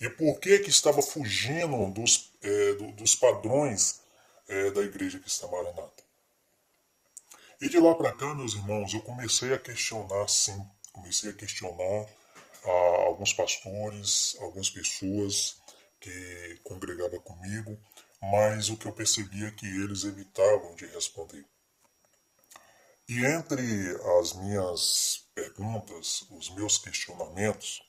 E 0.00 0.08
por 0.10 0.38
que, 0.40 0.58
que 0.58 0.70
estava 0.70 1.00
fugindo 1.00 1.90
dos, 1.92 2.32
é, 2.42 2.74
do, 2.74 2.92
dos 2.92 3.14
padrões 3.14 4.02
é, 4.48 4.70
da 4.70 4.82
igreja 4.82 5.18
cristã 5.18 5.46
maranata. 5.48 6.02
E 7.60 7.68
de 7.68 7.78
lá 7.78 7.94
para 7.94 8.12
cá, 8.12 8.34
meus 8.34 8.54
irmãos, 8.54 8.92
eu 8.92 9.00
comecei 9.00 9.52
a 9.54 9.58
questionar, 9.58 10.28
sim, 10.28 10.60
comecei 10.92 11.30
a 11.30 11.34
questionar 11.34 12.06
a 12.64 12.70
alguns 13.06 13.32
pastores, 13.32 14.36
algumas 14.40 14.70
pessoas 14.70 15.56
que 16.00 16.60
congregavam 16.62 17.20
comigo, 17.20 17.78
mas 18.20 18.68
o 18.68 18.76
que 18.76 18.86
eu 18.86 18.92
percebia 18.92 19.48
é 19.48 19.50
que 19.50 19.66
eles 19.66 20.04
evitavam 20.04 20.74
de 20.74 20.86
responder. 20.86 21.44
E 23.08 23.24
entre 23.24 23.62
as 24.20 24.32
minhas 24.34 25.26
perguntas, 25.34 26.26
os 26.30 26.50
meus 26.50 26.78
questionamentos, 26.78 27.82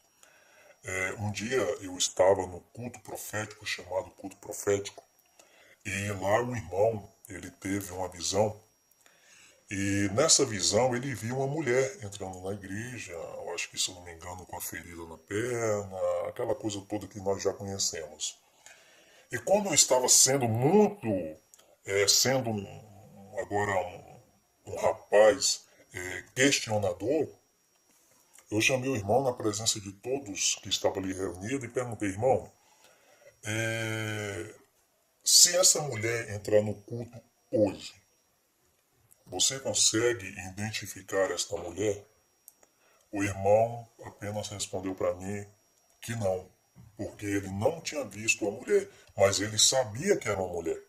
É, 0.88 1.14
um 1.18 1.32
dia 1.32 1.58
eu 1.82 1.98
estava 1.98 2.46
no 2.46 2.62
culto 2.72 3.00
profético, 3.00 3.66
chamado 3.66 4.12
culto 4.12 4.38
profético, 4.38 5.04
e 5.84 6.12
lá 6.22 6.44
o 6.44 6.56
irmão, 6.56 7.12
ele 7.28 7.50
teve 7.50 7.92
uma 7.92 8.08
visão, 8.08 8.62
e 9.70 10.10
nessa 10.14 10.46
visão 10.46 10.96
ele 10.96 11.16
viu 11.16 11.38
uma 11.38 11.48
mulher 11.48 11.98
entrando 12.04 12.40
na 12.42 12.54
igreja, 12.54 13.14
eu 13.14 13.52
acho 13.56 13.68
que 13.72 13.80
se 13.80 13.90
eu 13.90 13.96
não 13.96 14.04
me 14.04 14.14
engano 14.14 14.46
com 14.46 14.58
a 14.58 14.62
ferida 14.62 15.04
na 15.08 15.18
perna, 15.18 15.98
aquela 16.30 16.54
coisa 16.54 16.80
toda 16.88 17.08
que 17.08 17.20
nós 17.20 17.42
já 17.42 17.52
conhecemos. 17.52 18.38
E 19.32 19.40
como 19.40 19.70
eu 19.70 19.74
estava 19.74 20.08
sendo 20.08 20.48
muito, 20.48 21.08
é, 21.84 22.08
sendo 22.08 22.52
agora 23.42 23.72
um, 23.88 24.05
um 24.66 24.76
rapaz 24.76 25.66
é, 25.94 26.24
questionador, 26.34 27.28
eu 28.52 28.62
chamei 28.62 28.90
o 28.90 28.96
irmão 28.96 29.24
na 29.24 29.34
presença 29.34 29.80
de 29.80 29.92
todos 29.94 30.56
que 30.56 30.70
estavam 30.70 31.04
ali 31.04 31.14
reunidos 31.14 31.64
e 31.64 31.68
perguntei, 31.68 32.10
irmão, 32.10 32.52
é, 33.44 34.54
se 35.24 35.56
essa 35.56 35.82
mulher 35.82 36.32
entrar 36.32 36.62
no 36.62 36.76
culto 36.76 37.22
hoje, 37.52 37.94
você 39.26 39.60
consegue 39.60 40.28
identificar 40.50 41.32
esta 41.32 41.58
mulher? 41.58 42.06
O 43.12 43.24
irmão 43.24 43.88
apenas 44.04 44.50
respondeu 44.50 44.94
para 44.94 45.16
mim 45.16 45.46
que 46.02 46.16
não, 46.16 46.48
porque 46.96 47.26
ele 47.26 47.48
não 47.48 47.82
tinha 47.82 48.04
visto 48.06 48.48
a 48.48 48.52
mulher, 48.52 48.88
mas 49.18 49.40
ele 49.40 49.58
sabia 49.58 50.18
que 50.18 50.30
era 50.30 50.40
uma 50.42 50.54
mulher. 50.54 50.80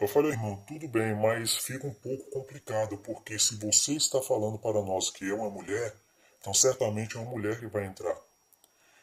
Eu 0.00 0.06
falei, 0.06 0.30
irmão, 0.30 0.56
tudo 0.66 0.86
bem, 0.86 1.14
mas 1.14 1.56
fica 1.56 1.86
um 1.86 1.94
pouco 1.94 2.30
complicado, 2.30 2.96
porque 2.98 3.38
se 3.38 3.56
você 3.56 3.94
está 3.94 4.22
falando 4.22 4.58
para 4.58 4.80
nós 4.80 5.10
que 5.10 5.28
é 5.28 5.34
uma 5.34 5.50
mulher, 5.50 5.94
então 6.40 6.54
certamente 6.54 7.16
é 7.16 7.20
uma 7.20 7.30
mulher 7.30 7.58
que 7.58 7.66
vai 7.66 7.84
entrar. 7.84 8.16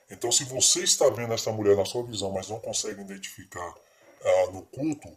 Então, 0.10 0.32
se 0.32 0.44
você 0.46 0.84
está 0.84 1.10
vendo 1.10 1.34
essa 1.34 1.52
mulher 1.52 1.76
na 1.76 1.84
sua 1.84 2.04
visão, 2.04 2.32
mas 2.32 2.48
não 2.48 2.60
consegue 2.60 3.02
identificar 3.02 3.76
ah, 4.24 4.52
no 4.52 4.62
culto, 4.64 5.10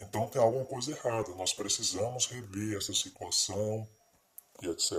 então 0.00 0.26
tem 0.28 0.40
alguma 0.40 0.64
coisa 0.64 0.90
errada. 0.90 1.30
Nós 1.34 1.52
precisamos 1.52 2.26
rever 2.26 2.78
essa 2.78 2.94
situação 2.94 3.86
e 4.62 4.68
etc. 4.68 4.96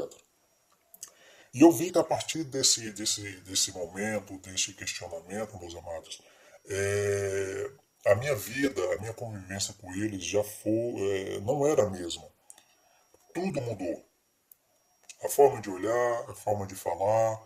E 1.54 1.62
eu 1.62 1.72
vi 1.72 1.92
que 1.92 1.98
a 1.98 2.04
partir 2.04 2.44
desse, 2.44 2.92
desse, 2.92 3.42
desse 3.42 3.72
momento, 3.74 4.38
desse 4.38 4.74
questionamento, 4.74 5.60
meus 5.60 5.76
amados, 5.76 6.22
é, 6.70 7.72
a 8.06 8.16
minha 8.16 8.36
vida, 8.36 8.82
a 8.94 8.98
minha 9.00 9.14
convivência 9.14 9.74
com 9.76 9.94
eles 9.94 10.24
já 10.24 10.44
foi, 10.44 10.72
é, 10.72 11.40
não 11.42 11.66
era 11.66 11.84
a 11.84 11.90
mesma. 11.90 12.24
Tudo 13.34 13.62
mudou. 13.62 14.04
A 15.24 15.30
forma 15.30 15.62
de 15.62 15.70
olhar, 15.70 16.30
a 16.30 16.34
forma 16.34 16.66
de 16.66 16.76
falar, 16.76 17.40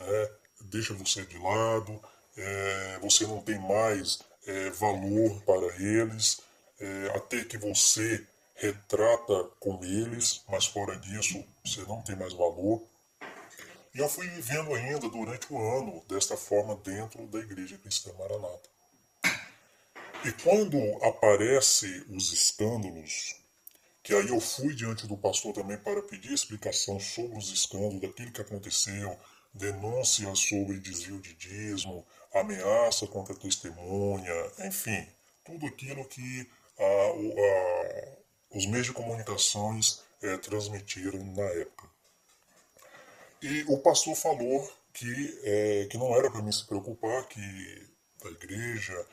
né, 0.00 0.30
deixa 0.62 0.94
você 0.94 1.24
de 1.24 1.38
lado, 1.38 2.02
é, 2.36 2.98
você 3.00 3.26
não 3.26 3.40
tem 3.40 3.58
mais 3.58 4.20
é, 4.46 4.70
valor 4.70 5.42
para 5.42 5.76
eles, 5.76 6.40
até 7.14 7.44
que 7.44 7.58
você 7.58 8.26
retrata 8.54 9.44
com 9.60 9.84
eles, 9.84 10.42
mas 10.48 10.64
fora 10.64 10.96
disso 10.96 11.44
você 11.62 11.82
não 11.82 12.00
tem 12.00 12.16
mais 12.16 12.32
valor. 12.32 12.82
E 13.94 13.98
eu 13.98 14.08
fui 14.08 14.26
vivendo 14.28 14.72
ainda 14.74 15.08
durante 15.10 15.52
o 15.52 15.58
ano 15.58 16.02
desta 16.08 16.38
forma 16.38 16.74
dentro 16.76 17.26
da 17.26 17.38
Igreja 17.38 17.76
Cristã 17.76 18.10
Maranata. 18.18 18.79
E 20.24 20.32
quando 20.42 20.78
aparecem 21.02 22.04
os 22.10 22.32
escândalos 22.32 23.40
que 24.02 24.14
aí 24.14 24.28
eu 24.28 24.40
fui 24.40 24.74
diante 24.74 25.06
do 25.06 25.16
pastor 25.16 25.52
também 25.52 25.76
para 25.76 26.02
pedir 26.02 26.32
explicação 26.32 26.98
sobre 26.98 27.36
os 27.38 27.52
escândalos, 27.52 28.00
daquilo 28.00 28.32
que 28.32 28.40
aconteceu, 28.40 29.16
denúncias 29.52 30.38
sobre 30.40 30.78
desvio 30.78 31.20
de 31.20 31.34
dízimo, 31.34 32.06
ameaça 32.34 33.06
contra 33.06 33.34
a 33.34 33.38
testemunha, 33.38 34.34
enfim, 34.64 35.06
tudo 35.44 35.66
aquilo 35.66 36.04
que 36.06 36.50
a, 36.78 36.84
a, 36.84 38.56
os 38.56 38.66
meios 38.66 38.86
de 38.86 38.92
comunicações 38.92 40.02
é, 40.22 40.36
transmitiram 40.38 41.22
na 41.34 41.44
época. 41.60 41.88
E 43.42 43.64
o 43.68 43.78
pastor 43.78 44.14
falou 44.14 44.70
que, 44.92 45.40
é, 45.44 45.86
que 45.90 45.98
não 45.98 46.14
era 46.16 46.30
para 46.30 46.42
mim 46.42 46.52
se 46.52 46.66
preocupar, 46.66 47.26
que 47.28 47.88
a 48.24 48.28
igreja, 48.28 49.06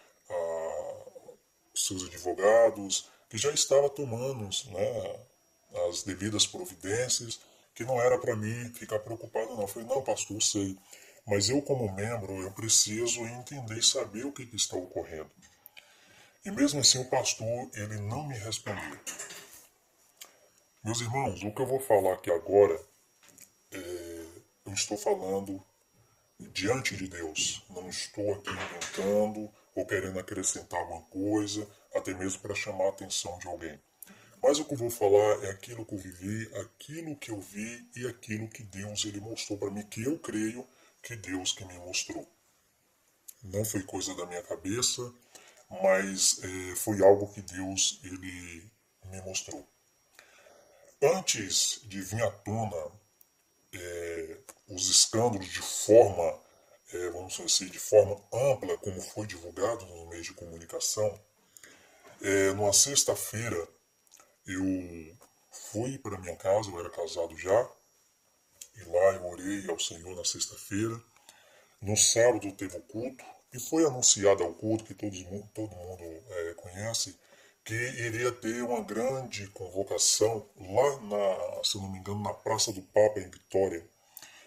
seus 1.86 2.04
advogados, 2.04 3.10
que 3.30 3.38
já 3.38 3.52
estava 3.52 3.90
tomando 3.90 4.50
né, 4.72 5.20
as 5.88 6.04
devidas 6.04 6.48
providências, 6.48 7.40
que 7.76 7.84
não 7.84 8.02
era 8.02 8.18
para 8.18 8.36
mim 8.36 8.72
ficar 8.74 9.00
preocupado 9.00 9.54
não. 9.56 9.62
Eu 9.62 9.68
falei, 9.68 9.88
não, 9.88 10.02
pastor, 10.02 10.38
eu 10.38 10.42
sei, 10.42 10.78
mas 11.26 11.50
eu 11.50 11.62
como 11.62 11.92
membro, 11.94 12.42
eu 12.42 12.52
preciso 12.52 13.22
entender 13.22 13.78
e 13.78 13.84
saber 13.84 14.26
o 14.26 14.32
que, 14.32 14.46
que 14.46 14.56
está 14.56 14.78
ocorrendo. 14.78 15.30
E 16.46 16.52
mesmo 16.52 16.80
assim 16.80 17.00
o 17.00 17.10
pastor, 17.10 17.70
ele 17.74 18.00
não 18.00 18.26
me 18.26 18.38
respondeu. 18.38 18.98
Meus 20.84 21.02
irmãos, 21.02 21.44
o 21.44 21.52
que 21.52 21.62
eu 21.62 21.66
vou 21.66 21.82
falar 21.82 22.14
aqui 22.14 22.32
agora, 22.32 22.80
é, 23.74 24.26
eu 24.66 24.74
estou 24.74 24.98
falando 24.98 25.62
diante 26.40 26.96
de 26.96 27.08
Deus. 27.08 27.62
Não 27.70 27.90
estou 27.90 28.34
aqui 28.34 28.50
inventando 28.50 29.52
ou 29.78 29.86
querendo 29.86 30.20
acrescentar 30.20 30.80
alguma 30.80 31.04
coisa 31.04 31.70
até 31.94 32.12
mesmo 32.12 32.42
para 32.42 32.56
chamar 32.56 32.86
a 32.86 32.90
atenção 32.90 33.38
de 33.38 33.48
alguém. 33.48 33.80
Mas 34.42 34.58
o 34.58 34.66
que 34.66 34.74
eu 34.74 34.78
vou 34.78 34.90
falar 34.90 35.46
é 35.46 35.52
aquilo 35.52 35.86
que 35.86 35.94
eu 35.94 36.00
vivi, 36.00 36.52
aquilo 36.58 37.16
que 37.16 37.30
eu 37.30 37.40
vi 37.40 37.88
e 37.96 38.08
aquilo 38.08 38.48
que 38.48 38.64
Deus 38.64 39.06
ele 39.06 39.20
mostrou 39.20 39.58
para 39.58 39.70
mim, 39.70 39.84
que 39.84 40.04
eu 40.04 40.18
creio 40.18 40.68
que 41.02 41.16
Deus 41.16 41.54
que 41.54 41.64
me 41.64 41.78
mostrou. 41.78 42.28
Não 43.44 43.64
foi 43.64 43.84
coisa 43.84 44.16
da 44.16 44.26
minha 44.26 44.42
cabeça, 44.42 45.14
mas 45.84 46.42
é, 46.44 46.76
foi 46.76 47.04
algo 47.04 47.32
que 47.32 47.42
Deus 47.42 48.00
ele 48.04 48.72
me 49.06 49.22
mostrou. 49.22 49.68
Antes 51.02 51.82
de 51.84 52.02
vir 52.02 52.24
à 52.24 52.32
tona 52.32 52.92
é, 53.74 54.38
os 54.70 54.90
escândalos 54.90 55.48
de 55.48 55.62
forma, 55.62 56.47
é, 56.94 57.10
vamos 57.10 57.34
dizer 57.34 57.46
assim, 57.46 57.68
de 57.68 57.80
forma 57.80 58.22
ampla, 58.32 58.78
como 58.78 59.02
foi 59.02 59.28
divulgado 59.28 59.86
nos 59.86 60.08
meios 60.10 60.28
de 60.28 60.34
comunicação, 60.34 61.20
é, 62.22 62.52
numa 62.54 62.74
sexta-feira, 62.74 63.68
eu 64.46 65.18
fui 65.52 65.98
para 65.98 66.18
minha 66.18 66.36
casa, 66.36 66.70
eu 66.70 66.80
era 66.80 66.90
casado 66.90 67.38
já, 67.38 67.70
e 68.78 68.84
lá 68.84 69.14
eu 69.16 69.26
orei 69.26 69.70
ao 69.70 69.80
Senhor 69.80 70.16
na 70.16 70.24
sexta-feira. 70.24 71.00
No 71.82 71.96
sábado 71.98 72.52
teve 72.54 72.78
o 72.78 72.82
culto, 72.82 73.24
e 73.54 73.60
foi 73.60 73.86
anunciado 73.86 74.44
ao 74.44 74.54
culto, 74.54 74.84
que 74.84 74.94
todos, 74.94 75.20
todo 75.54 75.76
mundo 75.76 76.04
é, 76.04 76.54
conhece, 76.56 77.18
que 77.64 77.74
iria 77.74 78.32
ter 78.32 78.64
uma 78.64 78.82
grande 78.82 79.48
convocação 79.48 80.50
lá, 80.56 81.02
na, 81.02 81.64
se 81.64 81.78
não 81.78 81.92
me 81.92 82.00
engano, 82.00 82.22
na 82.22 82.34
Praça 82.34 82.72
do 82.72 82.82
Papa, 82.82 83.20
em 83.20 83.30
Vitória. 83.30 83.86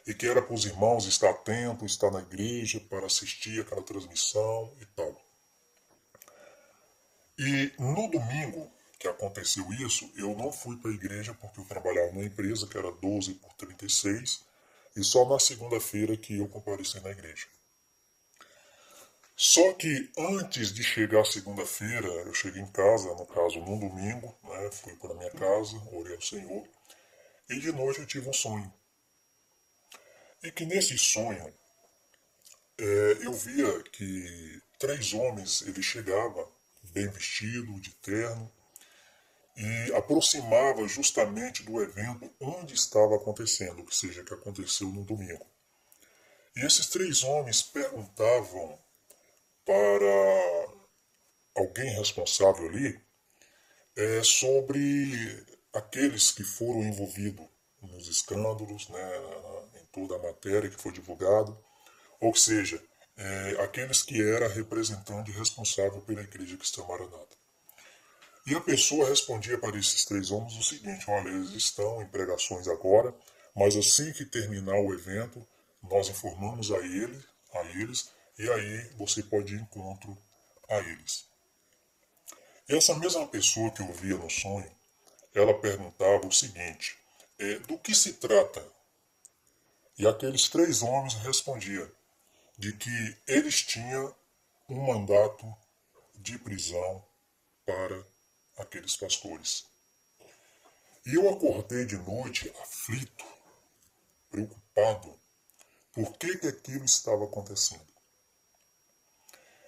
E 0.07 0.15
que 0.15 0.27
era 0.27 0.43
para 0.43 0.55
os 0.55 0.65
irmãos 0.65 1.07
estar 1.07 1.31
atentos, 1.31 1.93
estar 1.93 2.11
na 2.11 2.21
igreja 2.21 2.81
para 2.81 3.07
assistir 3.07 3.61
aquela 3.61 3.83
transmissão 3.83 4.73
e 4.81 4.87
tal. 4.87 5.21
E 7.39 7.73
no 7.79 8.09
domingo 8.11 8.71
que 8.99 9.09
aconteceu 9.09 9.73
isso, 9.73 10.11
eu 10.15 10.35
não 10.37 10.53
fui 10.53 10.77
para 10.77 10.91
a 10.91 10.95
igreja 10.95 11.33
porque 11.33 11.59
eu 11.59 11.65
trabalhava 11.65 12.13
numa 12.13 12.25
empresa 12.25 12.67
que 12.67 12.77
era 12.77 12.93
12 12.93 13.35
por 13.35 13.53
36 13.55 14.45
e 14.95 15.03
só 15.03 15.27
na 15.27 15.39
segunda-feira 15.39 16.17
que 16.17 16.39
eu 16.39 16.49
compareci 16.49 17.01
na 17.01 17.11
igreja. 17.11 17.47
Só 19.35 19.73
que 19.73 20.13
antes 20.19 20.71
de 20.71 20.83
chegar 20.83 21.25
segunda-feira, 21.25 22.07
eu 22.07 22.35
cheguei 22.35 22.61
em 22.61 22.71
casa, 22.71 23.09
no 23.15 23.25
caso 23.25 23.59
num 23.61 23.79
domingo, 23.79 24.37
né, 24.45 24.71
fui 24.71 24.95
para 24.97 25.15
minha 25.15 25.31
casa, 25.31 25.81
orei 25.93 26.15
ao 26.15 26.21
Senhor, 26.21 26.69
e 27.49 27.59
de 27.59 27.73
noite 27.73 28.01
eu 28.01 28.07
tive 28.07 28.29
um 28.29 28.35
sonho. 28.35 28.71
E 30.43 30.51
que 30.51 30.65
nesse 30.65 30.97
sonho 30.97 31.53
é, 32.79 33.19
eu 33.23 33.33
via 33.33 33.83
que 33.85 34.63
três 34.79 35.13
homens 35.13 35.63
eles 35.63 35.85
chegavam 35.85 36.51
bem 36.93 37.09
vestido, 37.09 37.79
de 37.81 37.95
terno, 37.97 38.51
e 39.57 39.93
aproximava 39.95 40.89
justamente 40.89 41.63
do 41.63 41.83
evento 41.83 42.33
onde 42.41 42.75
estava 42.75 43.17
acontecendo, 43.17 43.81
ou 43.81 43.91
seja, 43.91 44.25
que 44.25 44.33
aconteceu 44.33 44.89
no 44.89 45.05
domingo. 45.05 45.47
E 46.57 46.65
esses 46.65 46.87
três 46.87 47.23
homens 47.23 47.63
perguntavam 47.63 48.79
para 49.65 50.69
alguém 51.55 51.91
responsável 51.91 52.67
ali 52.67 53.01
é, 53.97 54.23
sobre 54.23 55.47
aqueles 55.75 56.33
que 56.33 56.43
foram 56.43 56.83
envolvidos 56.83 57.47
nos 57.83 58.09
escândalos, 58.09 58.89
né, 58.89 59.21
toda 59.93 60.17
a 60.17 60.19
matéria 60.19 60.71
que 60.71 60.81
foi 60.81 60.93
divulgada, 60.93 61.57
ou 62.21 62.35
seja, 62.35 62.83
é, 63.17 63.57
aqueles 63.63 64.03
que 64.03 64.21
era 64.21 64.49
representante 64.49 65.31
responsável 65.31 66.01
pela 66.03 66.23
igreja 66.23 66.57
cristã 66.57 66.85
Maranata. 66.85 67.37
E 68.47 68.55
a 68.55 68.61
pessoa 68.61 69.09
respondia 69.09 69.59
para 69.59 69.79
esses 69.79 70.05
três 70.05 70.31
homens 70.31 70.55
o 70.57 70.63
seguinte: 70.63 71.05
olha, 71.11 71.29
eles 71.29 71.51
estão 71.51 72.03
em 72.03 72.07
pregações 72.07 72.67
agora, 72.69 73.15
mas 73.55 73.77
assim 73.77 74.13
que 74.13 74.25
terminar 74.25 74.77
o 74.81 74.95
evento, 74.95 75.47
nós 75.83 76.09
informamos 76.09 76.71
a 76.73 76.79
ele, 76.79 77.23
a 77.55 77.61
eles 77.81 78.11
e 78.39 78.51
aí 78.51 78.91
você 78.97 79.23
pode 79.23 79.55
ir 79.55 79.61
encontro 79.61 80.17
a 80.69 80.79
eles. 80.79 81.27
Essa 82.67 82.95
mesma 82.95 83.27
pessoa 83.27 83.71
que 83.71 83.83
eu 83.83 83.93
via 83.93 84.17
no 84.17 84.31
sonho, 84.31 84.71
ela 85.35 85.53
perguntava 85.61 86.27
o 86.27 86.33
seguinte: 86.33 86.97
é, 87.39 87.59
do 87.59 87.79
que 87.79 87.95
se 87.95 88.15
trata? 88.15 88.65
E 90.01 90.09
aqueles 90.09 90.49
três 90.49 90.81
homens 90.83 91.13
respondiam 91.17 91.87
de 92.57 92.73
que 92.73 93.19
eles 93.27 93.61
tinham 93.61 94.17
um 94.67 94.87
mandato 94.87 95.55
de 96.15 96.39
prisão 96.39 97.05
para 97.67 98.03
aqueles 98.57 98.97
pastores. 98.97 99.67
E 101.05 101.17
eu 101.17 101.29
acordei 101.29 101.85
de 101.85 101.99
noite 101.99 102.51
aflito, 102.63 103.27
preocupado, 104.31 105.21
por 105.93 106.17
que, 106.17 106.39
que 106.39 106.49
aquilo 106.49 106.87
estava 106.87 107.27
acontecendo. 107.27 107.87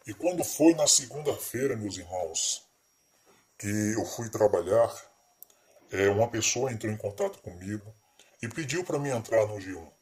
E 0.07 0.15
quando 0.15 0.43
foi 0.43 0.73
na 0.73 0.87
segunda-feira, 0.87 1.77
meus 1.77 1.99
irmãos, 1.99 2.67
que 3.59 3.69
eu 3.69 4.07
fui 4.07 4.31
trabalhar, 4.31 4.91
é, 5.91 6.09
uma 6.09 6.31
pessoa 6.31 6.73
entrou 6.73 6.91
em 6.91 6.97
contato 6.97 7.37
comigo 7.43 7.95
e 8.41 8.49
pediu 8.49 8.83
para 8.83 8.99
mim 8.99 9.11
entrar 9.11 9.45
no 9.47 9.57
G1. 9.57 9.93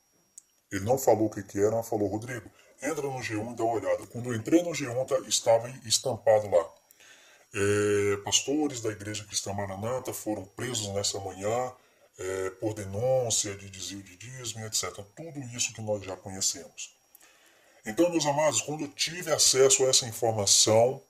Ele 0.71 0.85
não 0.85 0.99
falou 0.99 1.27
o 1.27 1.31
que, 1.31 1.43
que 1.43 1.59
era, 1.59 1.73
mas 1.73 1.89
falou, 1.89 2.09
Rodrigo, 2.09 2.51
entra 2.81 3.03
no 3.03 3.19
G1 3.19 3.53
e 3.53 3.57
dá 3.57 3.65
uma 3.65 3.75
olhada. 3.75 4.07
Quando 4.07 4.31
eu 4.31 4.37
entrei 4.37 4.63
no 4.63 4.71
G1, 4.71 5.07
tá, 5.07 5.19
estava 5.29 5.69
estampado 5.85 6.49
lá. 6.49 6.73
É, 7.53 8.17
pastores 8.19 8.81
da 8.81 8.91
Igreja 8.91 9.25
Cristã 9.25 9.53
Maranata 9.53 10.13
foram 10.13 10.45
presos 10.45 10.89
nessa 10.89 11.19
manhã 11.19 11.73
é, 12.19 12.51
por 12.51 12.75
denúncia 12.75 13.57
de 13.57 13.69
desvio 13.69 14.03
de 14.03 14.17
dízimo, 14.17 14.65
etc. 14.67 14.85
Tudo 15.17 15.41
isso 15.55 15.73
que 15.73 15.81
nós 15.81 16.05
já 16.05 16.17
conhecemos. 16.17 16.95
Então, 17.85 18.11
meus 18.11 18.27
amados, 18.27 18.61
quando 18.61 18.83
eu 18.83 18.89
tive 18.89 19.33
acesso 19.33 19.85
a 19.85 19.89
essa 19.89 20.07
informação, 20.07 21.03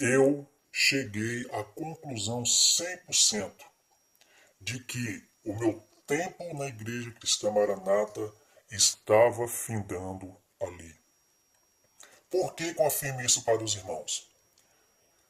eu 0.00 0.46
cheguei 0.72 1.46
à 1.52 1.62
conclusão 1.62 2.42
100% 2.42 3.52
de 4.60 4.80
que 4.80 5.22
o 5.44 5.54
meu 5.54 5.82
tempo 6.06 6.54
na 6.54 6.66
Igreja 6.66 7.10
Cristã 7.12 7.50
Maranata 7.50 8.32
estava 8.70 9.46
findando 9.48 10.36
ali. 10.60 10.94
Por 12.30 12.54
que 12.54 12.74
confirmo 12.74 13.20
isso 13.20 13.42
para 13.42 13.62
os 13.62 13.74
irmãos? 13.74 14.28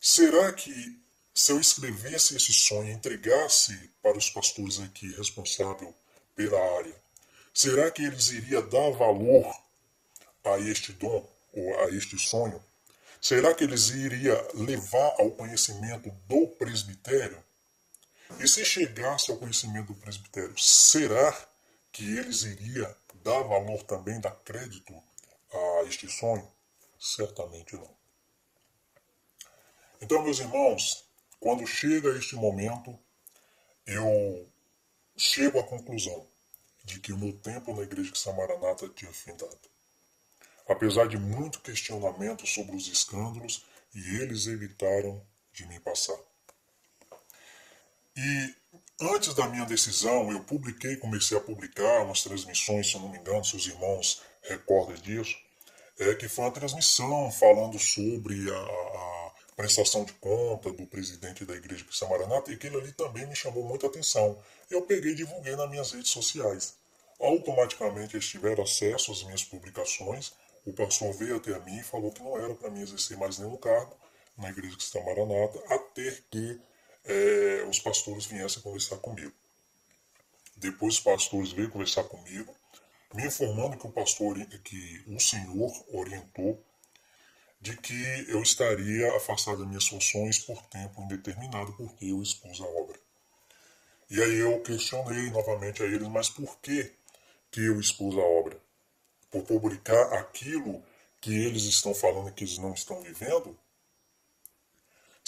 Será 0.01 0.53
que 0.53 1.01
se 1.35 1.53
eu 1.53 1.61
escrevesse 1.61 2.35
esse 2.35 2.53
sonho 2.53 2.89
e 2.89 2.93
entregasse 2.93 3.91
para 4.03 4.17
os 4.17 4.31
pastores 4.31 4.81
aqui 4.81 5.15
responsável 5.17 5.95
pela 6.35 6.59
área, 6.79 6.95
será 7.53 7.91
que 7.91 8.03
eles 8.03 8.31
iriam 8.31 8.67
dar 8.69 8.91
valor 8.93 9.55
a 10.45 10.59
este 10.59 10.93
dom 10.93 11.29
ou 11.53 11.81
a 11.81 11.91
este 11.91 12.19
sonho? 12.19 12.63
Será 13.21 13.53
que 13.53 13.65
eles 13.65 13.91
iriam 13.91 14.49
levar 14.55 15.15
ao 15.19 15.31
conhecimento 15.33 16.11
do 16.27 16.47
presbitério? 16.49 17.45
E 18.41 18.49
se 18.49 18.65
chegasse 18.65 19.31
ao 19.31 19.37
conhecimento 19.37 19.89
do 19.89 20.01
presbitério, 20.01 20.59
será 20.59 21.33
que 21.93 22.17
eles 22.17 22.45
iriam 22.45 22.95
dar 23.27 23.43
valor 23.43 23.83
também, 23.83 24.21
dar 24.21 24.37
crédito 24.37 24.95
a 25.53 25.83
este 25.89 26.09
sonho? 26.09 26.49
Certamente 26.97 27.75
não. 27.75 27.91
Então, 30.01 30.23
meus 30.23 30.39
irmãos, 30.39 31.05
quando 31.41 31.67
chega 31.67 32.17
este 32.17 32.37
momento, 32.37 32.97
eu 33.85 34.49
chego 35.17 35.59
à 35.59 35.65
conclusão 35.65 36.25
de 36.85 37.01
que 37.01 37.13
o 37.13 37.19
meu 37.19 37.33
tempo 37.33 37.75
na 37.75 37.83
igreja 37.83 38.13
de 38.13 38.19
Samaranata 38.19 38.89
tinha 38.91 39.13
findado. 39.13 39.59
Apesar 40.69 41.09
de 41.09 41.19
muito 41.19 41.61
questionamento 41.61 42.47
sobre 42.47 42.77
os 42.77 42.87
escândalos, 42.87 43.67
e 43.93 44.17
eles 44.21 44.47
evitaram 44.47 45.21
de 45.53 45.67
me 45.67 45.81
passar. 45.81 46.19
E 48.17 48.55
antes 49.01 49.35
da 49.35 49.49
minha 49.49 49.67
decisão, 49.67 50.31
eu 50.31 50.41
publiquei, 50.41 50.97
comecei 50.97 51.37
a 51.37 51.41
publicar 51.41 52.05
umas 52.05 52.23
transmissões, 52.23 52.89
se 52.89 52.95
eu 52.95 53.01
não 53.01 53.11
me 53.11 53.19
engano, 53.19 53.45
se 53.45 53.57
os 53.57 53.67
irmãos 53.67 54.23
recordam 54.43 54.95
disso, 54.97 55.37
é 55.99 56.15
que 56.15 56.29
foi 56.29 56.45
uma 56.45 56.51
transmissão 56.51 57.31
falando 57.31 57.79
sobre 57.79 58.51
a, 58.51 58.59
a 58.59 59.31
prestação 59.57 60.05
de 60.05 60.13
conta 60.15 60.71
do 60.71 60.87
presidente 60.87 61.45
da 61.45 61.55
Igreja 61.55 61.85
Cristã 61.85 62.07
Maranata, 62.07 62.51
e 62.51 62.55
aquilo 62.55 62.79
ali 62.79 62.93
também 62.93 63.27
me 63.27 63.35
chamou 63.35 63.65
muita 63.65 63.87
atenção. 63.87 64.39
Eu 64.71 64.83
peguei 64.83 65.13
e 65.13 65.17
divulguei 65.17 65.57
nas 65.57 65.71
minhas 65.71 65.93
redes 65.93 66.11
sociais. 66.11 66.75
Automaticamente 67.19 68.17
eles 68.17 68.29
tiveram 68.29 68.65
acesso 68.65 69.11
às 69.11 69.23
minhas 69.23 69.43
publicações. 69.43 70.33
O 70.67 70.73
pastor 70.73 71.13
veio 71.15 71.37
até 71.37 71.55
a 71.55 71.61
mim 71.61 71.79
e 71.79 71.83
falou 71.83 72.13
que 72.13 72.23
não 72.23 72.37
era 72.37 72.55
para 72.55 72.71
mim 72.71 72.83
exercer 72.83 73.17
mais 73.17 73.39
nenhum 73.39 73.57
cargo 73.57 73.97
na 74.37 74.51
Igreja 74.51 74.77
Cristã 74.77 75.01
Maranata, 75.03 75.63
até 75.69 76.19
que 76.31 76.61
é, 77.07 77.65
os 77.69 77.79
pastores 77.79 78.27
viessem 78.27 78.63
conversar 78.63 78.97
comigo. 78.99 79.33
Depois 80.57 80.95
os 80.95 81.01
pastores 81.01 81.53
veio 81.53 81.71
conversar 81.71 82.05
comigo, 82.05 82.55
me 83.15 83.27
informando 83.27 83.77
que 83.79 83.87
o 83.87 83.93
pastor, 83.93 84.37
que 84.65 85.05
o 85.07 85.19
Senhor 85.19 85.73
orientou 85.93 86.63
de 87.61 87.77
que 87.77 88.27
eu 88.29 88.43
estaria 88.43 89.15
afastado 89.17 89.59
das 89.59 89.69
minhas 89.69 89.89
funções 89.89 90.39
por 90.39 90.61
tempo 90.67 91.03
indeterminado 91.03 91.73
porque 91.73 92.07
eu 92.07 92.23
expus 92.23 92.61
a 92.61 92.65
obra. 92.65 92.99
E 94.09 94.23
aí 94.23 94.37
eu 94.37 94.61
questionei 94.63 95.31
novamente 95.31 95.83
a 95.83 95.87
eles, 95.87 96.07
mas 96.09 96.29
por 96.29 96.59
que, 96.59 96.93
que 97.51 97.61
eu 97.61 97.81
expus 97.81 98.17
a 98.17 98.21
obra? 98.21 98.61
Por 99.31 99.43
publicar 99.43 100.13
aquilo 100.15 100.83
que 101.21 101.35
eles 101.35 101.65
estão 101.65 101.93
falando 101.95 102.33
que 102.33 102.45
eles 102.45 102.59
não 102.59 102.73
estão 102.73 103.03
vivendo? 103.03 103.59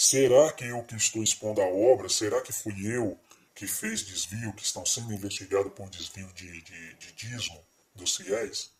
Será 0.01 0.53
que 0.53 0.63
eu 0.63 0.81
que 0.83 0.95
estou 0.95 1.21
expondo 1.21 1.61
a 1.61 1.65
obra, 1.65 2.07
será 2.07 2.41
que 2.41 2.53
fui 2.53 2.87
eu 2.87 3.19
que 3.53 3.67
fez 3.67 4.01
desvio, 4.01 4.53
que 4.53 4.63
estão 4.63 4.85
sendo 4.85 5.11
investigados 5.11 5.73
por 5.73 5.89
desvio 5.89 6.31
de, 6.31 6.61
de, 6.61 6.93
de 6.93 7.11
dízimo 7.11 7.61
dos 7.93 8.15
fiéis? 8.15 8.71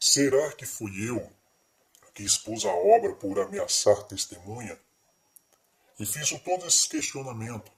Será 0.00 0.50
que 0.52 0.64
fui 0.64 1.06
eu 1.06 1.30
que 2.14 2.22
expus 2.22 2.64
a 2.64 2.72
obra 2.72 3.12
por 3.12 3.38
ameaçar 3.38 4.02
testemunha, 4.04 4.80
e 6.00 6.06
fiz 6.06 6.30
todo 6.40 6.66
esse 6.66 6.88
questionamento. 6.88 7.70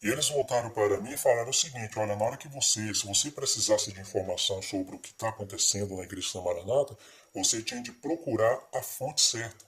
E 0.00 0.08
eles 0.08 0.28
voltaram 0.28 0.70
para 0.70 1.00
mim 1.00 1.12
e 1.12 1.18
falaram 1.18 1.50
o 1.50 1.52
seguinte: 1.52 1.98
olha, 1.98 2.14
na 2.14 2.24
hora 2.24 2.36
que 2.36 2.46
você, 2.46 2.94
se 2.94 3.04
você 3.04 3.32
precisasse 3.32 3.90
de 3.90 4.00
informação 4.00 4.62
sobre 4.62 4.94
o 4.94 4.98
que 5.00 5.10
está 5.10 5.30
acontecendo 5.30 5.96
na 5.96 6.04
Igreja 6.04 6.34
da 6.34 6.42
Maranata, 6.42 6.96
você 7.34 7.60
tinha 7.64 7.82
de 7.82 7.90
procurar 7.90 8.62
a 8.72 8.80
fonte 8.80 9.20
certa. 9.20 9.65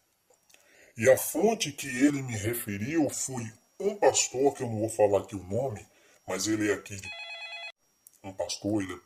E 0.98 1.08
a 1.08 1.16
fonte 1.16 1.70
que 1.70 1.86
ele 1.86 2.20
me 2.22 2.36
referiu 2.36 3.08
foi 3.08 3.48
um 3.78 3.94
pastor, 3.94 4.52
que 4.52 4.64
eu 4.64 4.68
não 4.68 4.80
vou 4.80 4.88
falar 4.88 5.20
aqui 5.20 5.36
o 5.36 5.44
nome, 5.44 5.86
mas 6.26 6.48
ele 6.48 6.68
é 6.68 6.74
aqui 6.74 6.96
de. 6.96 7.08
Um 8.24 8.32
pastor, 8.32 8.82
ele 8.82 8.92
é 8.92 8.98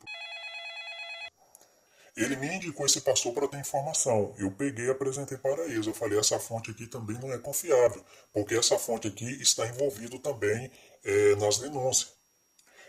ele 2.15 2.37
me 2.37 2.47
indicou 2.47 2.87
esse 2.87 3.01
pastor 3.03 3.35
para 3.35 3.49
ter 3.49 3.59
informação. 3.59 4.35
Eu 4.39 4.51
peguei 4.51 4.87
e 4.87 4.91
apresentei 4.91 5.37
para 5.37 5.65
eles. 5.65 5.87
Eu 5.87 5.95
falei, 5.95 6.19
essa 6.19 6.39
fonte 6.39 6.71
aqui 6.71 6.87
também 6.87 7.19
não 7.19 7.33
é 7.33 7.39
confiável, 7.39 8.03
porque 8.33 8.55
essa 8.55 8.79
fonte 8.79 9.09
aqui 9.09 9.31
está 9.43 9.67
envolvida 9.67 10.19
também 10.19 10.71
é, 11.05 11.37
nas 11.37 11.59
denúncias. 11.59 12.13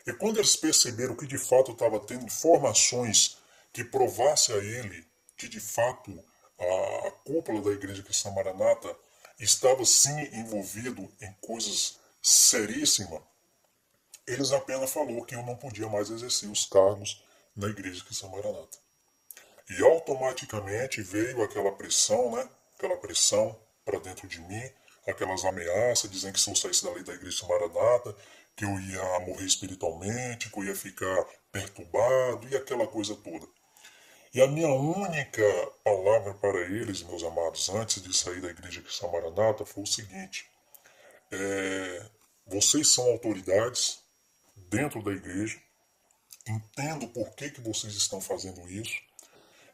E 0.07 0.13
quando 0.13 0.37
eles 0.37 0.55
perceberam 0.55 1.15
que 1.15 1.27
de 1.27 1.37
fato 1.37 1.71
estava 1.71 1.99
tendo 1.99 2.25
informações 2.25 3.37
que 3.73 3.83
provasse 3.83 4.51
a 4.53 4.57
ele 4.57 5.05
que 5.37 5.47
de 5.47 5.59
fato 5.59 6.23
a, 6.63 7.11
cúpula 7.23 7.61
da 7.61 7.71
igreja 7.71 8.03
cristã 8.03 8.31
Maranata 8.31 8.95
estava 9.39 9.85
sim 9.85 10.19
envolvido 10.33 11.09
em 11.21 11.33
coisas 11.41 11.99
seríssimas, 12.21 13.21
eles 14.25 14.51
apenas 14.51 14.91
falou 14.91 15.25
que 15.25 15.35
eu 15.35 15.43
não 15.43 15.55
podia 15.55 15.87
mais 15.89 16.09
exercer 16.09 16.49
os 16.49 16.65
cargos 16.65 17.23
na 17.55 17.67
igreja 17.67 18.03
cristã 18.03 18.27
Maranata. 18.29 18.77
E 19.69 19.81
automaticamente 19.83 21.01
veio 21.01 21.41
aquela 21.43 21.71
pressão, 21.71 22.31
né? 22.35 22.49
Aquela 22.75 22.97
pressão 22.97 23.57
para 23.85 23.99
dentro 23.99 24.27
de 24.27 24.39
mim, 24.41 24.71
aquelas 25.07 25.43
ameaças, 25.43 26.09
dizendo 26.09 26.33
que 26.33 26.39
se 26.39 26.49
eu 26.49 26.55
saísse 26.55 26.83
da 26.83 26.91
lei 26.91 27.03
da 27.03 27.13
igreja 27.13 27.45
Maranata, 27.45 28.15
que 28.55 28.65
eu 28.65 28.79
ia 28.79 29.19
morrer 29.21 29.45
espiritualmente, 29.45 30.49
que 30.49 30.57
eu 30.57 30.63
ia 30.63 30.75
ficar 30.75 31.25
perturbado 31.51 32.47
e 32.49 32.55
aquela 32.55 32.87
coisa 32.87 33.15
toda. 33.15 33.47
E 34.33 34.41
a 34.41 34.47
minha 34.47 34.67
única 34.67 35.43
palavra 35.83 36.33
para 36.33 36.59
eles, 36.61 37.03
meus 37.03 37.21
amados, 37.21 37.69
antes 37.69 38.01
de 38.01 38.11
sair 38.17 38.41
da 38.41 38.49
igreja 38.49 38.81
cristã 38.81 39.07
Maranata, 39.07 39.63
foi 39.63 39.83
o 39.83 39.87
seguinte: 39.87 40.49
é, 41.31 42.09
vocês 42.47 42.91
são 42.91 43.03
autoridades 43.11 43.99
dentro 44.71 45.03
da 45.03 45.11
igreja, 45.11 45.61
entendo 46.47 47.07
por 47.09 47.29
que, 47.35 47.51
que 47.51 47.61
vocês 47.61 47.93
estão 47.93 48.19
fazendo 48.19 48.67
isso, 48.67 48.99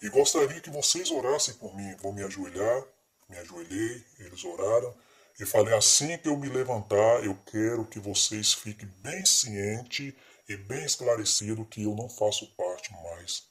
e 0.01 0.09
gostaria 0.09 0.59
que 0.59 0.69
vocês 0.69 1.09
orassem 1.09 1.53
por 1.53 1.73
mim. 1.73 1.95
Vou 1.95 2.11
me 2.11 2.21
ajoelhar, 2.21 2.83
me 3.29 3.37
ajoelhei, 3.37 4.05
eles 4.19 4.43
oraram. 4.43 4.93
E 5.39 5.45
falei: 5.45 5.73
assim 5.73 6.17
que 6.17 6.27
eu 6.27 6.35
me 6.35 6.49
levantar, 6.49 7.23
eu 7.23 7.33
quero 7.49 7.85
que 7.85 7.97
vocês 7.97 8.51
fiquem 8.51 8.89
bem 8.97 9.25
cientes 9.25 10.13
e 10.49 10.57
bem 10.57 10.83
esclarecidos 10.83 11.65
que 11.71 11.83
eu 11.83 11.95
não 11.95 12.09
faço 12.09 12.53
parte 12.57 12.91
mais 13.03 13.48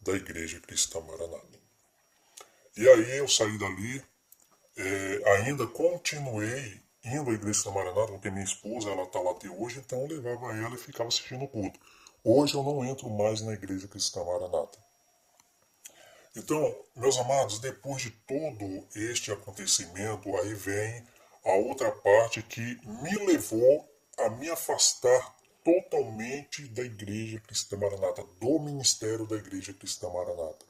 da 0.00 0.12
Igreja 0.12 0.60
Cristã 0.60 1.00
Maranata. 1.00 1.58
E 2.76 2.88
aí 2.88 3.16
eu 3.18 3.28
saí 3.28 3.58
dali, 3.58 4.04
é, 4.76 5.38
ainda 5.38 5.66
continuei 5.66 6.82
indo 7.04 7.30
à 7.30 7.34
Igreja 7.34 7.62
Cristã 7.62 7.70
Maranata, 7.70 8.12
porque 8.12 8.30
minha 8.30 8.44
esposa 8.44 8.90
ela 8.90 9.04
está 9.04 9.20
lá 9.20 9.30
até 9.30 9.48
hoje, 9.48 9.78
então 9.78 10.00
eu 10.02 10.08
levava 10.08 10.54
ela 10.56 10.74
e 10.74 10.78
ficava 10.78 11.08
assistindo 11.08 11.44
o 11.44 11.48
culto. 11.48 11.78
Hoje 12.24 12.54
eu 12.54 12.62
não 12.62 12.84
entro 12.84 13.08
mais 13.08 13.40
na 13.40 13.52
Igreja 13.52 13.86
Cristã 13.86 14.24
Maranata. 14.24 14.78
Então, 16.34 16.76
meus 16.94 17.16
amados, 17.16 17.58
depois 17.60 18.02
de 18.02 18.10
todo 18.10 18.86
este 18.94 19.32
acontecimento, 19.32 20.36
aí 20.36 20.52
vem 20.52 21.06
a 21.44 21.52
outra 21.52 21.90
parte 21.90 22.42
que 22.42 22.78
me 22.84 23.26
levou 23.26 23.88
a 24.18 24.28
me 24.30 24.50
afastar 24.50 25.35
totalmente 25.66 26.68
da 26.68 26.84
Igreja 26.84 27.40
Cristã 27.40 27.76
Maranata, 27.76 28.22
do 28.38 28.60
ministério 28.60 29.26
da 29.26 29.34
Igreja 29.34 29.74
Cristã 29.74 30.08
Maranata. 30.08 30.64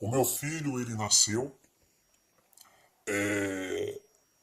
O 0.00 0.10
meu 0.10 0.24
filho, 0.24 0.80
ele 0.80 0.94
nasceu, 0.94 1.54
é, 3.06 4.00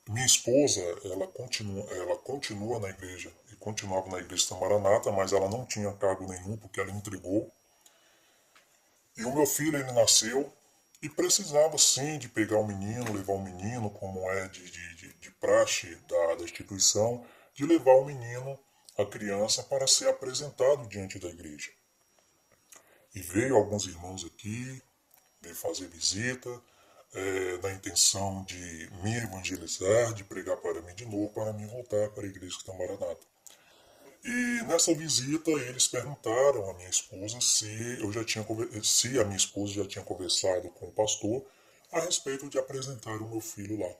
minha 0.07 0.25
esposa, 0.25 0.81
ela 1.05 1.25
continua, 1.29 1.83
ela 1.93 2.15
continua 2.17 2.79
na 2.79 2.89
igreja, 2.89 3.33
e 3.51 3.55
continuava 3.55 4.05
na 4.07 4.19
igreja 4.19 4.45
Cristã 4.45 4.55
Maranata, 4.55 5.11
mas 5.11 5.33
ela 5.33 5.49
não 5.49 5.65
tinha 5.65 5.91
cargo 5.93 6.27
nenhum, 6.27 6.55
porque 6.57 6.79
ela 6.79 6.91
entregou. 6.91 7.51
E 9.17 9.25
o 9.25 9.33
meu 9.33 9.47
filho, 9.47 9.79
ele 9.79 9.91
nasceu, 9.93 10.53
e 11.01 11.09
precisava 11.09 11.75
sim 11.79 12.19
de 12.19 12.29
pegar 12.29 12.59
o 12.59 12.67
menino, 12.67 13.11
levar 13.11 13.33
o 13.33 13.41
menino, 13.41 13.89
como 13.89 14.29
é 14.29 14.47
de, 14.47 14.69
de, 14.69 15.13
de 15.15 15.31
praxe 15.31 15.95
da, 16.07 16.35
da 16.35 16.43
instituição, 16.43 17.25
de 17.55 17.65
levar 17.65 17.93
o 17.93 18.05
menino, 18.05 18.59
a 18.97 19.05
criança, 19.05 19.63
para 19.63 19.87
ser 19.87 20.07
apresentado 20.07 20.87
diante 20.87 21.19
da 21.19 21.27
igreja. 21.27 21.71
E 23.13 23.21
veio 23.21 23.55
alguns 23.55 23.85
irmãos 23.85 24.25
aqui, 24.25 24.81
veio 25.41 25.55
fazer 25.55 25.87
visita, 25.87 26.61
é, 27.13 27.71
intenção 27.71 28.43
de 28.43 28.89
me 29.03 29.15
evangelizar, 29.17 30.13
de 30.13 30.23
pregar 30.23 30.57
para 30.57 30.81
mim 30.81 30.93
de 30.95 31.05
novo, 31.05 31.29
para 31.29 31.53
mim 31.53 31.67
voltar 31.67 32.09
para 32.09 32.23
a 32.23 32.27
igreja 32.27 32.57
de 32.57 32.77
Maranata. 32.77 33.25
E 34.23 34.63
nessa 34.63 34.93
visita 34.93 35.51
eles 35.51 35.87
perguntaram 35.87 36.69
à 36.69 36.73
minha 36.73 36.89
esposa 36.89 37.39
se 37.39 37.99
eu 38.01 38.11
já 38.11 38.23
tinha 38.23 38.45
se 38.83 39.19
a 39.19 39.23
minha 39.23 39.37
esposa 39.37 39.73
já 39.73 39.87
tinha 39.87 40.03
conversado 40.03 40.67
com 40.71 40.87
o 40.87 40.91
pastor 40.91 41.45
a 41.91 41.99
respeito 41.99 42.49
de 42.49 42.57
apresentar 42.57 43.15
o 43.21 43.29
meu 43.29 43.39
filho 43.39 43.79
lá. 43.79 43.93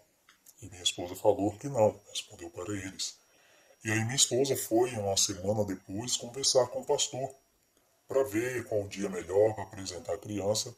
E 0.62 0.70
minha 0.70 0.82
esposa 0.82 1.16
falou 1.16 1.56
que 1.58 1.68
não, 1.68 2.02
respondeu 2.10 2.50
para 2.50 2.74
eles. 2.74 3.18
E 3.86 3.92
aí 3.92 4.04
minha 4.04 4.16
esposa 4.16 4.58
foi 4.58 4.90
uma 4.94 5.16
semana 5.16 5.64
depois 5.64 6.18
conversar 6.18 6.66
com 6.70 6.82
o 6.82 6.86
pastor 6.86 7.30
para 8.08 8.24
ver 8.24 8.66
qual 8.66 8.82
o 8.82 8.88
dia 8.90 9.08
melhor 9.08 9.54
para 9.54 9.64
apresentar 9.64 10.16
a 10.16 10.18
criança. 10.18 10.76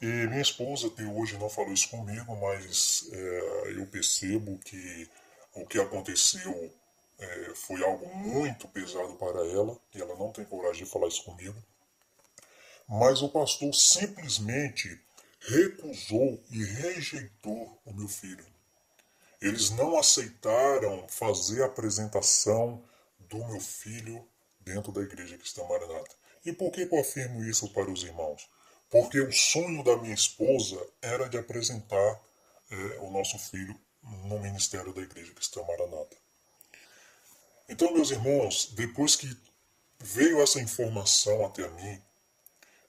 E 0.00 0.06
minha 0.06 0.40
esposa 0.40 0.86
até 0.86 1.04
hoje 1.04 1.36
não 1.36 1.50
falou 1.50 1.70
isso 1.70 1.90
comigo, 1.90 2.34
mas 2.40 3.10
é, 3.12 3.72
eu 3.76 3.86
percebo 3.88 4.58
que 4.60 5.06
o 5.54 5.66
que 5.66 5.78
aconteceu 5.78 6.72
é, 7.18 7.52
foi 7.54 7.84
algo 7.84 8.06
muito 8.14 8.66
pesado 8.68 9.16
para 9.16 9.46
ela 9.46 9.78
e 9.94 10.00
ela 10.00 10.16
não 10.16 10.32
tem 10.32 10.46
coragem 10.46 10.84
de 10.84 10.90
falar 10.90 11.08
isso 11.08 11.22
comigo. 11.24 11.62
Mas 12.88 13.20
o 13.20 13.28
pastor 13.28 13.74
simplesmente 13.74 14.98
recusou 15.40 16.42
e 16.50 16.64
rejeitou 16.64 17.78
o 17.84 17.92
meu 17.92 18.08
filho. 18.08 18.46
Eles 19.40 19.70
não 19.70 19.98
aceitaram 19.98 21.06
fazer 21.08 21.62
a 21.62 21.66
apresentação 21.66 22.82
do 23.18 23.38
meu 23.46 23.60
filho 23.60 24.26
dentro 24.60 24.92
da 24.92 25.00
igreja 25.00 25.38
cristã 25.38 25.64
Maranata. 25.64 26.14
E 26.44 26.52
por 26.52 26.70
que 26.70 26.82
eu 26.82 27.00
afirmo 27.00 27.42
isso 27.44 27.72
para 27.72 27.90
os 27.90 28.02
irmãos? 28.02 28.48
Porque 28.90 29.20
o 29.20 29.32
sonho 29.32 29.82
da 29.84 29.96
minha 29.96 30.14
esposa 30.14 30.78
era 31.00 31.28
de 31.28 31.38
apresentar 31.38 32.20
é, 32.70 32.74
o 33.00 33.10
nosso 33.10 33.38
filho 33.38 33.78
no 34.02 34.38
ministério 34.38 34.92
da 34.92 35.02
igreja 35.02 35.32
cristã 35.32 35.62
Maranata. 35.62 36.16
Então, 37.68 37.92
meus 37.92 38.10
irmãos, 38.10 38.72
depois 38.74 39.14
que 39.14 39.36
veio 39.98 40.42
essa 40.42 40.60
informação 40.60 41.46
até 41.46 41.68
mim 41.68 42.02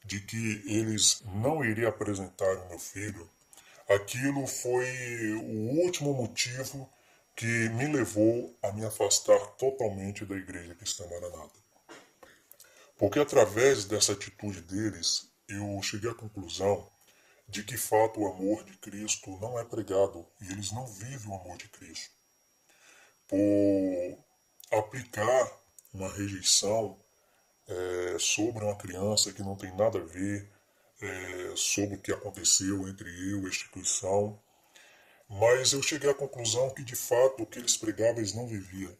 de 0.03 0.19
que 0.21 0.63
eles 0.65 1.21
não 1.25 1.63
iriam 1.63 1.89
apresentar 1.89 2.57
o 2.57 2.69
meu 2.69 2.79
filho, 2.79 3.29
aquilo 3.95 4.47
foi 4.47 5.33
o 5.33 5.81
último 5.83 6.13
motivo 6.13 6.91
que 7.35 7.69
me 7.69 7.87
levou 7.87 8.57
a 8.61 8.71
me 8.71 8.85
afastar 8.85 9.39
totalmente 9.57 10.25
da 10.25 10.35
igreja 10.35 10.75
cristã 10.75 11.05
Maranata. 11.07 11.59
Porque 12.97 13.19
através 13.19 13.85
dessa 13.85 14.13
atitude 14.13 14.61
deles, 14.61 15.29
eu 15.47 15.81
cheguei 15.81 16.09
à 16.09 16.13
conclusão 16.13 16.89
de 17.47 17.63
que 17.63 17.77
fato 17.77 18.21
o 18.21 18.27
amor 18.27 18.63
de 18.63 18.77
Cristo 18.77 19.37
não 19.39 19.59
é 19.59 19.65
pregado 19.65 20.25
e 20.39 20.51
eles 20.51 20.71
não 20.71 20.85
vivem 20.85 21.31
o 21.31 21.35
amor 21.35 21.57
de 21.57 21.67
Cristo. 21.67 22.15
Por 23.27 24.17
aplicar 24.77 25.51
uma 25.93 26.09
rejeição 26.09 26.97
é, 27.67 28.17
sobre 28.19 28.63
uma 28.63 28.75
criança 28.75 29.33
que 29.33 29.41
não 29.41 29.55
tem 29.55 29.75
nada 29.75 29.99
a 29.99 30.03
ver 30.03 30.50
é, 31.01 31.55
sobre 31.55 31.95
o 31.95 32.01
que 32.01 32.11
aconteceu 32.11 32.87
entre 32.87 33.09
eu 33.31 33.41
e 33.41 33.45
a 33.45 33.49
instituição. 33.49 34.39
Mas 35.27 35.73
eu 35.73 35.81
cheguei 35.81 36.09
à 36.09 36.13
conclusão 36.13 36.69
que, 36.71 36.83
de 36.83 36.95
fato, 36.95 37.43
o 37.43 37.45
que 37.45 37.59
eles 37.59 37.77
pregavam, 37.77 38.17
eles 38.17 38.33
não 38.33 38.47
viviam. 38.47 38.95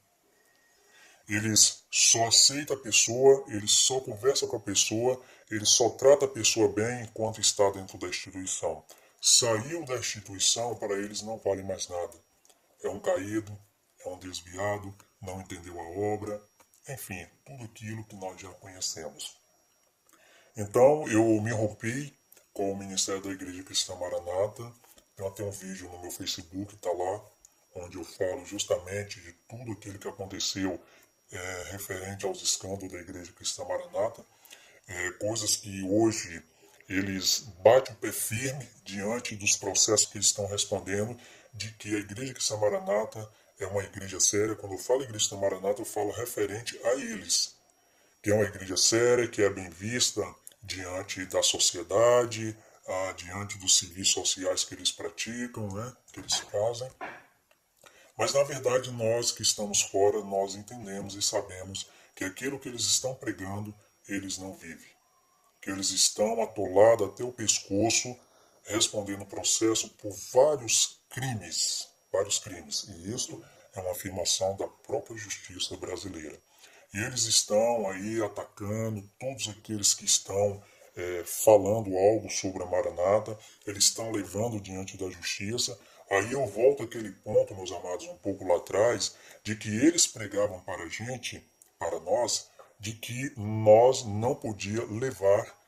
Eles 1.28 1.84
só 1.92 2.28
aceitam 2.28 2.76
a 2.76 2.80
pessoa, 2.80 3.46
eles 3.48 3.72
só 3.72 4.00
conversam 4.00 4.48
com 4.48 4.58
a 4.58 4.62
pessoa, 4.62 5.22
eles 5.50 5.70
só 5.70 5.90
tratam 5.90 6.28
a 6.28 6.32
pessoa 6.32 6.68
bem 6.72 7.04
enquanto 7.04 7.40
está 7.40 7.70
dentro 7.70 7.98
da 7.98 8.08
instituição. 8.08 8.84
Saiu 9.22 9.86
da 9.86 9.98
instituição, 9.98 10.76
para 10.76 10.96
eles 10.96 11.22
não 11.22 11.38
vale 11.38 11.64
mais 11.64 11.88
nada. 11.88 12.18
É 12.84 12.90
um 12.90 13.00
caído, 13.00 13.56
é 14.00 14.10
um 14.10 14.18
desviado, 14.18 14.94
não 15.22 15.40
entendeu 15.42 15.80
a 15.80 15.90
obra, 16.14 16.42
enfim, 16.90 17.28
tudo 17.46 17.64
aquilo 17.66 18.04
que 18.06 18.16
nós 18.16 18.42
já 18.42 18.50
conhecemos. 18.56 19.41
Então 20.56 21.08
eu 21.08 21.24
me 21.42 21.52
rompi 21.52 22.14
com 22.54 22.72
o 22.72 22.78
Ministério 22.78 23.22
da 23.22 23.32
Igreja 23.32 23.64
Cristã 23.64 23.96
Maranata. 23.96 24.72
Eu 25.18 25.32
tenho 25.32 25.50
um 25.50 25.52
vídeo 25.52 25.90
no 25.90 26.00
meu 26.00 26.12
Facebook, 26.12 26.76
está 26.76 26.92
lá, 26.92 27.22
onde 27.76 27.98
eu 27.98 28.04
falo 28.04 28.46
justamente 28.46 29.20
de 29.22 29.34
tudo 29.48 29.72
aquilo 29.72 30.00
que 30.00 30.08
aconteceu 30.08 30.80
é, 31.32 31.64
referente 31.72 32.26
aos 32.26 32.42
escândalos 32.42 32.92
da 32.92 33.00
Igreja 33.00 33.32
Cristã 33.32 33.64
Maranata, 33.64 34.26
é, 34.88 35.12
coisas 35.12 35.56
que 35.56 35.84
hoje 35.84 36.44
eles 36.90 37.40
batem 37.64 37.94
o 37.94 37.98
pé 37.98 38.12
firme 38.12 38.68
diante 38.84 39.36
dos 39.36 39.56
processos 39.56 40.08
que 40.08 40.18
eles 40.18 40.28
estão 40.28 40.46
respondendo, 40.48 41.18
de 41.54 41.72
que 41.74 41.96
a 41.96 42.00
Igreja 42.00 42.34
Cristã 42.34 42.58
Maranata 42.58 43.30
é 43.60 43.68
uma 43.68 43.84
igreja 43.84 44.20
séria. 44.20 44.56
Quando 44.56 44.74
eu 44.74 44.78
falo 44.78 45.04
igreja 45.04 45.30
do 45.30 45.38
Maranata, 45.38 45.82
eu 45.82 45.86
falo 45.86 46.12
referente 46.12 46.78
a 46.84 46.94
eles, 46.96 47.56
que 48.22 48.32
é 48.32 48.34
uma 48.34 48.44
igreja 48.44 48.76
séria, 48.76 49.28
que 49.28 49.42
é 49.42 49.50
bem 49.50 49.70
vista 49.70 50.22
diante 50.62 51.26
da 51.26 51.42
sociedade, 51.42 52.58
ah, 52.88 53.14
diante 53.14 53.58
dos 53.58 53.78
civis 53.78 54.10
sociais 54.10 54.64
que 54.64 54.74
eles 54.74 54.92
praticam, 54.92 55.68
né, 55.74 55.96
que 56.12 56.20
eles 56.20 56.36
fazem. 56.38 56.90
Mas 58.18 58.34
na 58.34 58.44
verdade 58.44 58.92
nós 58.92 59.32
que 59.32 59.42
estamos 59.42 59.82
fora, 59.82 60.22
nós 60.24 60.56
entendemos 60.56 61.16
e 61.16 61.22
sabemos 61.22 61.90
que 62.16 62.24
aquilo 62.24 62.60
que 62.60 62.70
eles 62.70 62.84
estão 62.84 63.16
pregando, 63.16 63.74
eles 64.08 64.38
não 64.38 64.54
vivem. 64.54 64.92
Que 65.62 65.72
eles 65.72 65.92
estão 65.92 66.42
atolados 66.42 67.10
até 67.10 67.24
o 67.24 67.32
pescoço, 67.32 68.16
respondendo 68.64 69.26
processo 69.26 69.90
por 69.90 70.12
vários 70.32 71.00
crimes 71.10 71.92
vários 72.12 72.40
crimes. 72.40 72.84
E 72.90 73.14
isso 73.14 73.42
é 73.74 73.80
uma 73.80 73.92
afirmação 73.92 74.56
da 74.58 74.68
própria 74.68 75.18
justiça 75.18 75.78
brasileira. 75.78 76.38
E 76.94 77.00
eles 77.00 77.24
estão 77.24 77.90
aí 77.90 78.22
atacando 78.22 79.02
todos 79.20 79.48
aqueles 79.48 79.94
que 79.94 80.06
estão 80.06 80.62
é, 80.96 81.24
falando 81.26 81.98
algo 81.98 82.30
sobre 82.30 82.64
a 82.64 82.66
Maranata, 82.66 83.38
eles 83.66 83.86
estão 83.86 84.12
levando 84.12 84.60
diante 84.60 84.98
da 84.98 85.10
justiça. 85.10 85.80
Aí 86.10 86.34
eu 86.34 86.46
volto 86.46 86.84
àquele 86.84 87.12
ponto, 87.12 87.56
meus 87.56 87.72
amados, 87.72 88.06
um 88.08 88.18
pouco 88.18 88.46
lá 88.46 88.58
atrás, 88.58 89.16
de 89.44 89.56
que 89.56 89.70
eles 89.70 90.06
pregavam 90.06 90.60
para 90.62 90.84
a 90.84 90.90
gente, 90.90 91.42
para 91.80 92.00
nós, 92.02 92.50
de 92.78 92.92
que 92.94 93.32
nós 93.38 94.04
não 94.06 94.36
podia 94.36 94.84
levar 94.86 95.62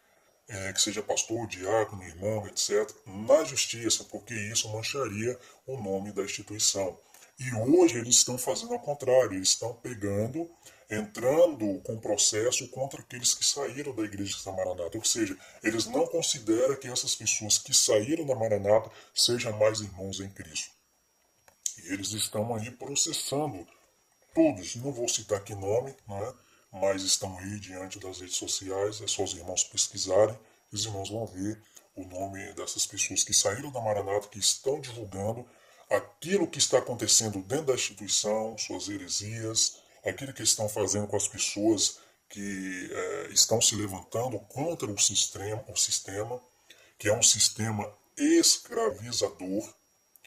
é, 0.48 0.74
que 0.74 0.82
seja 0.82 1.02
pastor, 1.02 1.48
diácono, 1.48 2.04
irmão, 2.04 2.46
etc., 2.48 2.90
na 3.06 3.44
justiça, 3.44 4.04
porque 4.06 4.34
isso 4.34 4.70
mancharia 4.70 5.40
o 5.66 5.82
nome 5.82 6.12
da 6.12 6.24
instituição. 6.24 7.00
E 7.40 7.54
hoje 7.56 7.98
eles 7.98 8.16
estão 8.16 8.38
fazendo 8.38 8.74
ao 8.74 8.80
contrário, 8.80 9.34
eles 9.34 9.50
estão 9.50 9.74
pegando, 9.74 10.50
entrando 10.94 11.82
com 11.82 12.00
processo 12.00 12.68
contra 12.70 13.02
aqueles 13.02 13.34
que 13.34 13.46
saíram 13.46 13.96
da 13.96 14.04
igreja 14.04 14.38
da 14.46 14.52
Maranata. 14.52 14.98
Ou 14.98 15.04
seja, 15.04 15.38
eles 15.64 15.86
não 15.86 16.06
consideram 16.08 16.76
que 16.76 16.88
essas 16.88 17.16
pessoas 17.16 17.58
que 17.58 17.74
saíram 17.74 18.26
da 18.26 18.36
Maranata 18.36 18.92
sejam 19.14 19.58
mais 19.58 19.82
irmãos 19.82 20.20
em 20.20 20.30
Cristo. 20.30 20.72
E 21.80 21.94
eles 21.94 22.12
estão 22.12 22.56
aí 22.56 22.72
processando 22.72 23.68
todos, 24.34 24.76
não 24.76 24.92
vou 24.92 25.08
citar 25.08 25.38
aqui 25.38 25.56
nome, 25.56 25.92
é? 25.92 26.34
mas 26.72 27.04
estão 27.04 27.38
aí 27.38 27.60
diante 27.60 28.00
das 28.00 28.20
redes 28.20 28.36
sociais, 28.36 29.02
é 29.02 29.08
só 29.08 29.24
os 29.24 29.34
irmãos 29.34 29.64
pesquisarem 29.64 30.38
os 30.74 30.86
irmãos 30.86 31.10
vão 31.10 31.26
ver 31.28 31.62
o 31.96 32.04
nome 32.04 32.52
dessas 32.54 32.88
pessoas 32.88 33.24
que 33.24 33.32
saíram 33.32 33.72
da 33.72 33.80
Maranata, 33.80 34.28
que 34.28 34.40
estão 34.40 34.82
divulgando 34.82 35.46
aquilo 35.88 36.48
que 36.48 36.58
está 36.58 36.80
acontecendo 36.80 37.40
dentro 37.44 37.68
da 37.68 37.76
instituição, 37.76 38.58
suas 38.58 38.90
heresias, 38.90 39.83
aquilo 40.04 40.34
que 40.34 40.44
estão 40.44 40.68
fazendo 40.68 41.08
com 41.08 41.16
as 41.16 41.28
pessoas 41.28 42.00
que 42.30 42.90
é, 42.92 43.28
estão 43.32 43.62
se 43.62 43.76
levantando 43.76 44.40
contra 44.40 44.90
o 44.90 44.98
sistema, 44.98 45.64
o 45.68 45.76
sistema, 45.76 46.42
que 46.98 47.08
é 47.08 47.14
um 47.14 47.24
sistema 47.24 47.92
escravizador, 48.18 49.74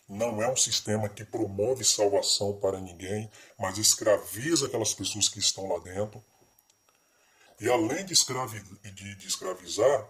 não 0.08 0.40
é 0.40 0.50
um 0.50 0.56
sistema 0.56 1.08
que 1.08 1.24
promove 1.24 1.84
salvação 1.84 2.58
para 2.60 2.80
ninguém, 2.80 3.30
mas 3.58 3.76
escraviza 3.76 4.66
aquelas 4.66 4.94
pessoas 4.94 5.28
que 5.28 5.40
estão 5.40 5.66
lá 5.66 5.80
dentro. 5.80 6.22
E 7.60 7.68
além 7.68 8.04
de, 8.04 8.12
escravi 8.12 8.60
de, 8.82 9.14
de 9.16 9.26
escravizar, 9.26 10.08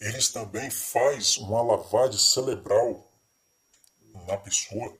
eles 0.00 0.28
também 0.28 0.70
faz 0.70 1.38
uma 1.38 1.62
lavagem 1.62 2.18
cerebral 2.18 3.10
na 4.26 4.36
pessoa, 4.36 4.96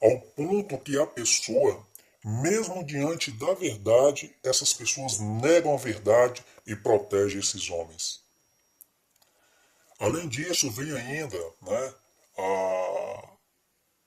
ao 0.00 0.20
ponto 0.20 0.78
que 0.78 0.98
a 0.98 1.06
pessoa, 1.06 1.84
mesmo 2.28 2.84
diante 2.84 3.30
da 3.30 3.54
verdade, 3.54 4.34
essas 4.42 4.72
pessoas 4.72 5.20
negam 5.20 5.72
a 5.72 5.76
verdade 5.76 6.44
e 6.66 6.74
protegem 6.74 7.38
esses 7.38 7.70
homens. 7.70 8.20
Além 10.00 10.28
disso, 10.28 10.68
vem 10.72 10.90
ainda 10.90 11.38
né, 11.62 11.94
a, 12.36 13.30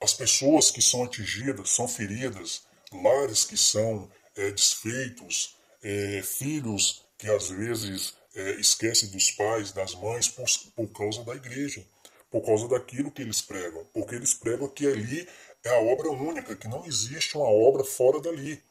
as 0.01 0.13
pessoas 0.13 0.69
que 0.69 0.81
são 0.81 1.05
atingidas, 1.05 1.69
são 1.69 1.87
feridas, 1.87 2.63
lares 2.91 3.45
que 3.45 3.55
são 3.55 4.11
é, 4.35 4.51
desfeitos, 4.51 5.55
é, 5.81 6.21
filhos 6.21 7.05
que 7.17 7.29
às 7.29 7.47
vezes 7.47 8.15
é, 8.35 8.51
esquecem 8.59 9.09
dos 9.11 9.31
pais, 9.31 9.71
das 9.71 9.95
mães, 9.95 10.27
por, 10.27 10.45
por 10.75 10.87
causa 10.89 11.23
da 11.23 11.35
igreja, 11.35 11.85
por 12.29 12.45
causa 12.45 12.67
daquilo 12.67 13.11
que 13.11 13.21
eles 13.21 13.41
pregam, 13.41 13.85
porque 13.93 14.15
eles 14.15 14.33
pregam 14.33 14.67
que 14.67 14.85
ali 14.85 15.25
é 15.63 15.69
a 15.69 15.79
obra 15.79 16.09
única, 16.09 16.55
que 16.55 16.67
não 16.67 16.85
existe 16.85 17.37
uma 17.37 17.47
obra 17.47 17.83
fora 17.83 18.19
dali. 18.19 18.63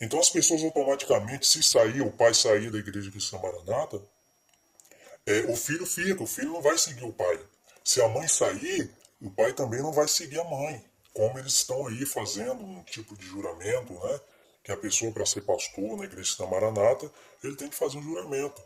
Então 0.00 0.18
as 0.18 0.30
pessoas 0.30 0.62
automaticamente, 0.62 1.46
se 1.46 1.62
sair, 1.62 2.00
o 2.00 2.10
pai 2.10 2.34
sair 2.34 2.70
da 2.70 2.78
igreja 2.78 3.10
cristã 3.10 3.38
Maranata, 3.38 4.02
é, 5.26 5.40
o 5.50 5.56
filho 5.56 5.86
fica, 5.86 6.22
o 6.22 6.26
filho 6.26 6.52
não 6.52 6.60
vai 6.60 6.76
seguir 6.76 7.04
o 7.04 7.12
pai. 7.12 7.40
Se 7.82 8.00
a 8.02 8.08
mãe 8.08 8.28
sair, 8.28 8.90
o 9.20 9.30
pai 9.30 9.52
também 9.52 9.80
não 9.80 9.92
vai 9.92 10.06
seguir 10.08 10.38
a 10.38 10.44
mãe. 10.44 10.84
Como 11.12 11.38
eles 11.38 11.54
estão 11.54 11.86
aí 11.86 12.04
fazendo 12.04 12.62
um 12.62 12.82
tipo 12.82 13.16
de 13.16 13.24
juramento, 13.26 13.92
né? 13.92 14.20
Que 14.62 14.72
a 14.72 14.76
pessoa, 14.76 15.12
para 15.12 15.24
ser 15.24 15.42
pastor 15.42 15.96
na 15.96 16.04
igreja 16.04 16.36
da 16.38 16.46
Maranata, 16.46 17.10
ele 17.42 17.56
tem 17.56 17.68
que 17.68 17.76
fazer 17.76 17.98
um 17.98 18.02
juramento. 18.02 18.60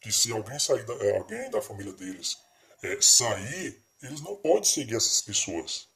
Que 0.00 0.12
se 0.12 0.30
alguém 0.30 0.58
sair 0.58 0.84
da, 0.84 0.94
é, 0.94 1.16
alguém 1.16 1.50
da 1.50 1.62
família 1.62 1.92
deles 1.92 2.36
é, 2.82 3.00
sair, 3.00 3.82
eles 4.02 4.20
não 4.20 4.36
podem 4.36 4.64
seguir 4.64 4.96
essas 4.96 5.22
pessoas. 5.22 5.88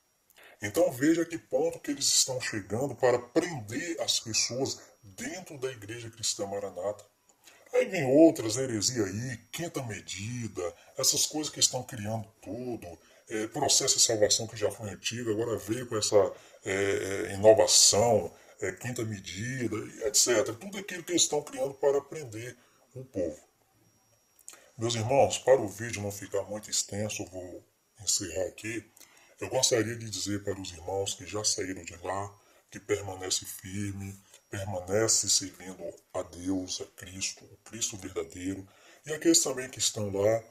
Então 0.61 0.91
veja 0.91 1.25
que 1.25 1.39
ponto 1.39 1.79
que 1.79 1.91
eles 1.91 2.07
estão 2.07 2.41
chegando 2.41 2.95
para 2.95 3.19
prender 3.19 4.01
as 4.01 4.19
pessoas 4.19 4.81
dentro 5.03 5.57
da 5.59 5.71
igreja 5.71 6.11
cristã 6.11 6.47
Maranata. 6.47 7.05
Aí 7.73 7.85
vem 7.87 8.05
outras 8.07 8.57
heresia 8.57 9.05
aí, 9.05 9.37
quinta 9.53 9.83
medida, 9.83 10.75
essas 10.97 11.27
coisas 11.27 11.53
que 11.53 11.61
estão 11.61 11.83
criando 11.83 12.27
tudo, 12.41 12.99
é, 13.29 13.47
processo 13.49 13.97
de 13.97 14.03
salvação 14.03 14.47
que 14.47 14.57
já 14.57 14.71
foi 14.71 14.89
antigo, 14.91 15.31
agora 15.31 15.59
veio 15.59 15.87
com 15.87 15.97
essa 15.97 16.33
é, 16.65 16.73
é, 16.73 17.35
inovação, 17.35 18.35
é, 18.61 18.73
quinta 18.73 19.05
medida, 19.05 19.77
etc. 20.07 20.55
Tudo 20.59 20.79
aquilo 20.79 21.05
que 21.05 21.13
eles 21.13 21.23
estão 21.23 21.43
criando 21.43 21.75
para 21.75 21.99
aprender 21.99 22.57
o 22.95 23.05
povo. 23.05 23.39
Meus 24.77 24.95
irmãos, 24.95 25.39
para 25.39 25.61
o 25.61 25.69
vídeo 25.69 26.03
não 26.03 26.11
ficar 26.11 26.43
muito 26.43 26.71
extenso, 26.71 27.23
eu 27.23 27.27
vou 27.27 27.65
encerrar 28.01 28.47
aqui. 28.47 28.91
Eu 29.41 29.49
gostaria 29.49 29.95
de 29.95 30.11
dizer 30.11 30.43
para 30.43 30.61
os 30.61 30.73
irmãos 30.73 31.15
que 31.15 31.25
já 31.25 31.45
saíram 31.45 31.85
de 31.85 31.97
lá, 32.03 32.35
que 32.71 32.81
permanece 32.81 33.45
firme, 33.45 34.19
permanece 34.51 35.31
servindo 35.31 35.85
a 36.13 36.23
Deus, 36.23 36.81
a 36.81 36.87
Cristo, 37.01 37.45
o 37.45 37.57
Cristo 37.71 37.97
verdadeiro. 37.97 38.67
E 39.07 39.13
aqueles 39.13 39.41
também 39.41 39.69
que 39.69 39.79
estão 39.79 40.11
lá, 40.11 40.43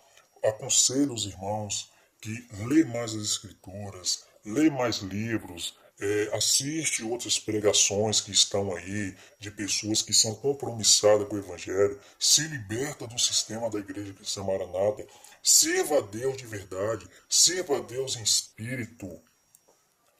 aconselho 0.43 1.13
os 1.13 1.25
irmãos 1.25 1.91
que 2.21 2.47
lê 2.65 2.85
mais 2.85 3.13
as 3.13 3.23
escrituras, 3.23 4.23
lê 4.45 4.69
mais 4.69 4.97
livros, 4.97 5.75
é, 5.99 6.29
assiste 6.33 7.03
outras 7.03 7.39
pregações 7.39 8.21
que 8.21 8.31
estão 8.31 8.75
aí 8.75 9.15
de 9.39 9.49
pessoas 9.49 10.01
que 10.01 10.13
são 10.13 10.35
compromissadas 10.35 11.27
com 11.27 11.35
o 11.35 11.39
Evangelho, 11.39 11.99
se 12.19 12.41
liberta 12.47 13.07
do 13.07 13.19
sistema 13.19 13.69
da 13.69 13.79
Igreja 13.79 14.13
Cristã 14.13 14.43
Maranata, 14.43 15.05
sirva 15.47 15.99
a 15.99 16.01
Deus 16.01 16.35
de 16.35 16.45
verdade, 16.45 17.09
sirva 17.29 17.77
a 17.77 17.79
Deus 17.79 18.17
em 18.17 18.21
espírito. 18.21 19.21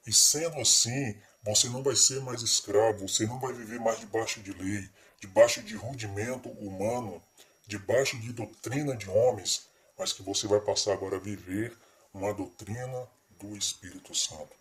E 0.06 0.14
sendo 0.14 0.58
assim, 0.62 1.20
você 1.44 1.68
não 1.68 1.84
vai 1.84 1.98
ser 1.98 2.22
mais 2.22 2.42
escravo, 2.42 3.06
você 3.06 3.26
não 3.26 3.38
vai 3.38 3.52
viver 3.52 3.78
mais 3.78 4.00
debaixo 4.00 4.40
de 4.40 4.54
lei, 4.54 4.90
debaixo 5.20 5.62
de 5.62 5.76
rudimento 5.76 6.48
humano, 6.52 7.22
debaixo 7.68 8.18
de 8.18 8.32
doutrina 8.32 8.96
de 8.96 9.10
homens, 9.10 9.68
mas 9.98 10.14
que 10.14 10.24
você 10.24 10.48
vai 10.48 10.62
passar 10.62 10.94
agora 10.94 11.18
a 11.18 11.20
viver 11.20 11.78
uma 12.14 12.34
doutrina 12.34 13.06
do 13.38 13.54
Espírito 13.58 14.16
Santo. 14.16 14.56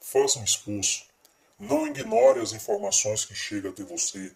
Faça 0.00 0.38
um 0.38 0.44
expulso. 0.44 1.04
Não 1.58 1.86
ignore 1.86 2.40
as 2.40 2.54
informações 2.54 3.26
que 3.26 3.34
chegam 3.34 3.70
até 3.70 3.84
você. 3.84 4.32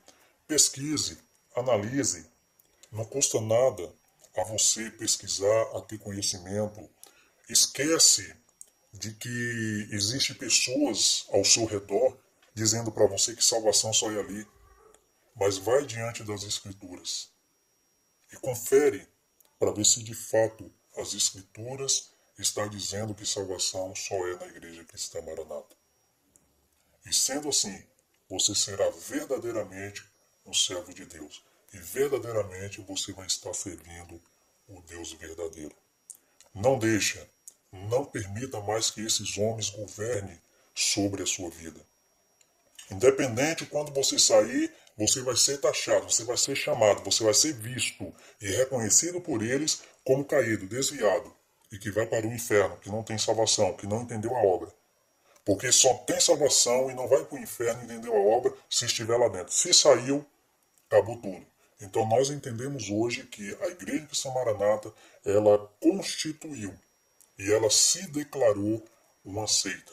Pesquise, 0.46 1.18
analise. 1.54 2.26
Não 2.92 3.06
custa 3.06 3.40
nada 3.40 3.90
a 4.36 4.44
você 4.44 4.90
pesquisar, 4.90 5.62
a 5.76 5.80
ter 5.80 5.98
conhecimento. 5.98 6.88
Esquece 7.48 8.34
de 8.92 9.12
que 9.14 9.88
existe 9.90 10.34
pessoas 10.34 11.26
ao 11.30 11.44
seu 11.44 11.64
redor 11.64 12.18
dizendo 12.54 12.90
para 12.90 13.06
você 13.06 13.34
que 13.34 13.44
salvação 13.44 13.92
só 13.92 14.10
é 14.10 14.18
ali. 14.18 14.46
Mas 15.34 15.58
vai 15.58 15.84
diante 15.84 16.24
das 16.24 16.42
escrituras 16.42 17.30
e 18.32 18.36
confere 18.36 19.06
para 19.58 19.72
ver 19.72 19.84
se 19.84 20.02
de 20.02 20.14
fato 20.14 20.72
as 20.96 21.14
Escrituras 21.14 22.10
está 22.38 22.66
dizendo 22.66 23.14
que 23.14 23.26
salvação 23.26 23.94
só 23.94 24.14
é 24.28 24.36
na 24.36 24.46
Igreja 24.46 24.84
Cristã 24.84 25.20
Maranata. 25.22 25.76
E 27.04 27.12
sendo 27.12 27.48
assim, 27.48 27.82
você 28.28 28.54
será 28.54 28.88
verdadeiramente 28.90 30.04
um 30.44 30.52
servo 30.52 30.92
de 30.92 31.04
Deus. 31.06 31.44
E 31.72 31.78
verdadeiramente 31.78 32.80
você 32.80 33.12
vai 33.12 33.26
estar 33.26 33.52
servindo 33.54 34.20
o 34.68 34.80
Deus 34.82 35.12
verdadeiro. 35.12 35.74
Não 36.54 36.78
deixa, 36.78 37.28
não 37.72 38.04
permita 38.04 38.60
mais 38.60 38.90
que 38.90 39.04
esses 39.04 39.36
homens 39.36 39.70
governem 39.70 40.40
sobre 40.74 41.22
a 41.22 41.26
sua 41.26 41.50
vida. 41.50 41.80
Independente 42.90 43.66
quando 43.66 43.92
você 43.92 44.18
sair, 44.18 44.72
você 44.96 45.20
vai 45.20 45.36
ser 45.36 45.58
taxado, 45.58 46.10
você 46.10 46.24
vai 46.24 46.36
ser 46.36 46.56
chamado, 46.56 47.04
você 47.04 47.22
vai 47.22 47.34
ser 47.34 47.52
visto 47.52 48.12
e 48.40 48.48
reconhecido 48.48 49.20
por 49.20 49.42
eles 49.42 49.82
como 50.04 50.24
caído, 50.24 50.66
desviado, 50.66 51.34
e 51.70 51.78
que 51.78 51.90
vai 51.90 52.06
para 52.06 52.26
o 52.26 52.32
inferno, 52.32 52.76
que 52.78 52.88
não 52.88 53.02
tem 53.02 53.18
salvação, 53.18 53.76
que 53.76 53.86
não 53.86 54.02
entendeu 54.02 54.34
a 54.34 54.42
obra. 54.42 54.72
Porque 55.44 55.70
só 55.70 55.94
tem 55.98 56.18
salvação 56.18 56.90
e 56.90 56.94
não 56.94 57.06
vai 57.06 57.24
para 57.24 57.36
o 57.36 57.40
inferno 57.40 57.82
e 57.82 57.84
entendeu 57.84 58.14
a 58.14 58.36
obra 58.36 58.52
se 58.70 58.84
estiver 58.86 59.16
lá 59.16 59.28
dentro. 59.28 59.52
Se 59.52 59.72
saiu, 59.74 60.24
acabou 60.88 61.16
tudo. 61.18 61.46
Então 61.80 62.06
nós 62.06 62.30
entendemos 62.30 62.88
hoje 62.88 63.24
que 63.24 63.54
a 63.62 63.66
Igreja 63.68 64.06
Cristã 64.06 64.30
Maranata, 64.30 64.92
ela 65.24 65.58
constituiu 65.80 66.74
e 67.38 67.52
ela 67.52 67.70
se 67.70 68.06
declarou 68.10 68.82
uma 69.24 69.46
seita. 69.46 69.92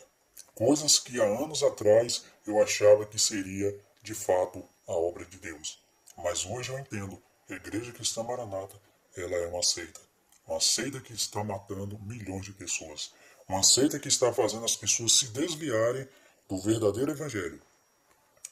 Coisas 0.56 1.00
que 1.00 1.20
há 1.20 1.26
anos 1.26 1.64
atrás 1.64 2.24
eu 2.46 2.62
achava 2.62 3.06
que 3.06 3.20
seria 3.20 3.78
de 4.02 4.14
fato 4.14 4.64
a 4.88 4.94
obra 4.94 5.26
de 5.26 5.38
Deus. 5.38 5.82
Mas 6.18 6.46
hoje 6.46 6.72
eu 6.72 6.80
entendo 6.80 7.22
a 7.50 7.54
Igreja 7.54 7.92
Cristã 7.92 8.24
Maranata 8.24 8.80
ela 9.16 9.36
é 9.36 9.48
uma 9.48 9.64
seita. 9.64 10.00
Uma 10.48 10.60
seita 10.60 11.00
que 11.00 11.14
está 11.14 11.44
matando 11.44 12.00
milhões 12.00 12.46
de 12.46 12.52
pessoas. 12.52 13.12
Uma 13.48 13.64
seita 13.64 14.00
que 14.00 14.08
está 14.08 14.34
fazendo 14.34 14.66
as 14.66 14.76
pessoas 14.76 15.14
se 15.14 15.28
desviarem 15.28 16.08
do 16.50 16.60
verdadeiro 16.60 17.12
evangelho. 17.12 17.62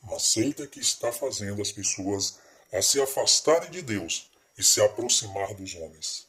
Uma 0.03 0.19
seita 0.19 0.65
que 0.67 0.79
está 0.79 1.11
fazendo 1.11 1.61
as 1.61 1.71
pessoas 1.71 2.39
a 2.71 2.81
se 2.81 3.01
afastarem 3.01 3.69
de 3.69 3.81
Deus 3.81 4.29
e 4.57 4.63
se 4.63 4.81
aproximar 4.81 5.53
dos 5.53 5.75
homens. 5.75 6.27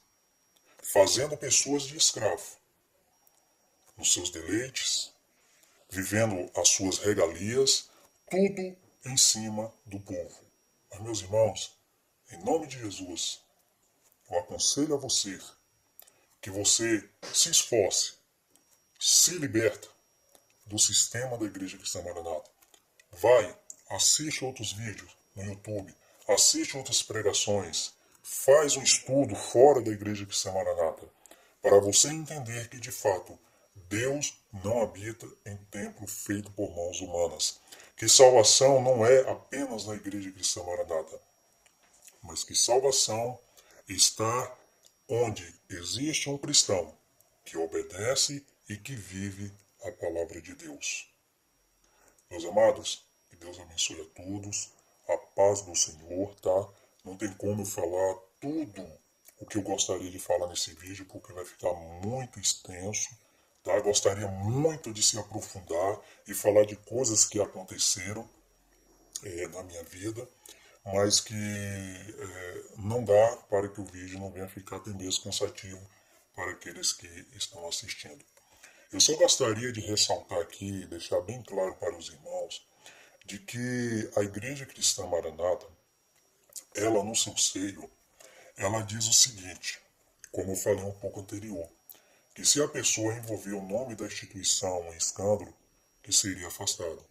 Fazendo 0.83 1.37
pessoas 1.37 1.85
de 1.85 1.97
escravo. 1.97 2.57
Nos 3.97 4.13
seus 4.13 4.31
deleites, 4.31 5.13
vivendo 5.89 6.51
as 6.57 6.69
suas 6.69 6.99
regalias, 6.99 7.89
tudo 8.29 8.77
em 9.05 9.17
cima 9.17 9.73
do 9.87 10.01
povo. 10.01 10.41
Mas, 10.91 11.01
meus 11.01 11.21
irmãos, 11.21 11.79
em 12.31 12.43
nome 12.45 12.67
de 12.67 12.79
Jesus, 12.79 13.41
eu 14.31 14.39
aconselho 14.39 14.95
a 14.95 14.99
você 14.99 15.39
que 16.41 16.51
você 16.51 17.09
se 17.33 17.51
esforce, 17.51 18.15
se 18.99 19.39
liberta 19.39 19.89
do 20.67 20.79
sistema 20.79 21.37
da 21.37 21.45
Igreja 21.45 21.77
Cristã 21.77 22.03
Maranata. 22.03 22.51
Vai, 23.13 23.57
assiste 23.91 24.45
outros 24.45 24.73
vídeos 24.73 25.15
no 25.37 25.45
YouTube, 25.45 25.95
assiste 26.33 26.77
outras 26.77 27.03
pregações, 27.03 27.93
faz 28.23 28.77
um 28.77 28.83
estudo 28.83 29.35
fora 29.35 29.81
da 29.81 29.91
Igreja 29.91 30.25
Cristã 30.27 30.53
Maranata, 30.53 31.09
para 31.61 31.79
você 31.81 32.09
entender 32.09 32.69
que, 32.69 32.79
de 32.79 32.91
fato, 32.91 33.39
Deus 33.89 34.39
não 34.53 34.83
habita 34.83 35.27
em 35.47 35.57
templo 35.71 36.07
feito 36.07 36.51
por 36.53 36.75
mãos 36.75 37.01
humanas, 37.01 37.61
que 37.97 38.09
salvação 38.09 38.83
não 38.83 39.05
é 39.05 39.21
apenas 39.31 39.87
na 39.87 39.95
Igreja 39.95 40.31
Cristã 40.33 40.63
Maranata, 40.63 41.21
mas 42.23 42.45
que 42.45 42.55
salvação 42.55 43.39
está 43.89 44.57
onde 45.09 45.55
existe 45.69 46.31
um 46.31 46.39
cristão 46.39 46.95
que 47.45 47.57
obedece 47.57 48.45
e 48.69 48.77
que 48.77 48.95
vive 48.95 49.53
a 49.85 49.91
palavra 49.93 50.41
de 50.41 50.55
Deus. 50.55 51.09
Meus 52.31 52.45
amados, 52.45 53.05
que 53.29 53.37
Deus 53.37 53.59
abençoe 53.59 54.01
a 54.01 54.23
todos, 54.23 54.71
a 55.09 55.17
paz 55.17 55.63
do 55.63 55.75
Senhor, 55.75 56.35
tá? 56.37 56.69
Não 57.05 57.17
tem 57.17 57.33
como 57.35 57.65
falar 57.65 58.17
tudo 58.41 58.87
o 59.39 59.47
que 59.47 59.59
eu 59.59 59.63
gostaria 59.63 60.11
de 60.11 60.19
falar 60.19 60.47
nesse 60.47 60.73
vídeo, 60.75 61.05
porque 61.07 61.33
vai 61.33 61.45
ficar 61.45 61.73
muito 61.73 62.39
extenso, 62.39 63.11
tá? 63.65 63.79
gostaria 63.81 64.29
muito 64.29 64.93
de 64.93 65.03
se 65.03 65.19
aprofundar 65.19 66.01
e 66.29 66.33
falar 66.33 66.65
de 66.65 66.77
coisas 66.77 67.25
que 67.25 67.41
aconteceram 67.41 68.29
é, 69.25 69.49
na 69.49 69.63
minha 69.65 69.83
vida, 69.85 70.29
mas 70.85 71.21
que 71.21 71.35
é, 71.35 72.63
não 72.79 73.05
dá 73.05 73.37
para 73.49 73.69
que 73.69 73.81
o 73.81 73.85
vídeo 73.85 74.19
não 74.19 74.31
venha 74.31 74.49
ficar 74.49 74.77
até 74.77 74.91
mesmo 74.91 75.25
cansativo 75.25 75.81
para 76.35 76.53
aqueles 76.53 76.93
que 76.93 77.07
estão 77.35 77.67
assistindo. 77.69 78.25
Eu 78.93 79.01
só 79.01 79.17
gostaria 79.17 79.73
de 79.73 79.81
ressaltar 79.81 80.39
aqui, 80.39 80.87
deixar 80.87 81.21
bem 81.23 81.43
claro 81.43 81.75
para 81.77 81.97
os 81.97 82.09
irmãos, 82.11 82.65
de 83.25 83.39
que 83.39 84.11
a 84.17 84.23
Igreja 84.23 84.67
Cristã 84.67 85.07
Maranata, 85.07 85.67
ela 86.75 87.03
no 87.05 87.15
seu 87.15 87.37
seio, 87.37 87.91
ela 88.57 88.83
diz 88.83 89.07
o 89.07 89.13
seguinte, 89.13 89.81
como 90.31 90.53
eu 90.53 90.57
falei 90.57 90.83
um 90.83 90.93
pouco 90.93 91.21
anterior, 91.21 91.69
que 92.35 92.45
se 92.45 92.63
a 92.63 92.69
pessoa 92.69 93.15
envolver 93.15 93.53
o 93.53 93.63
nome 93.63 93.95
da 93.95 94.07
instituição 94.07 94.93
em 94.93 94.97
escândalo, 94.97 95.55
que 96.03 96.13
seria 96.13 96.49
afastado. 96.49 97.05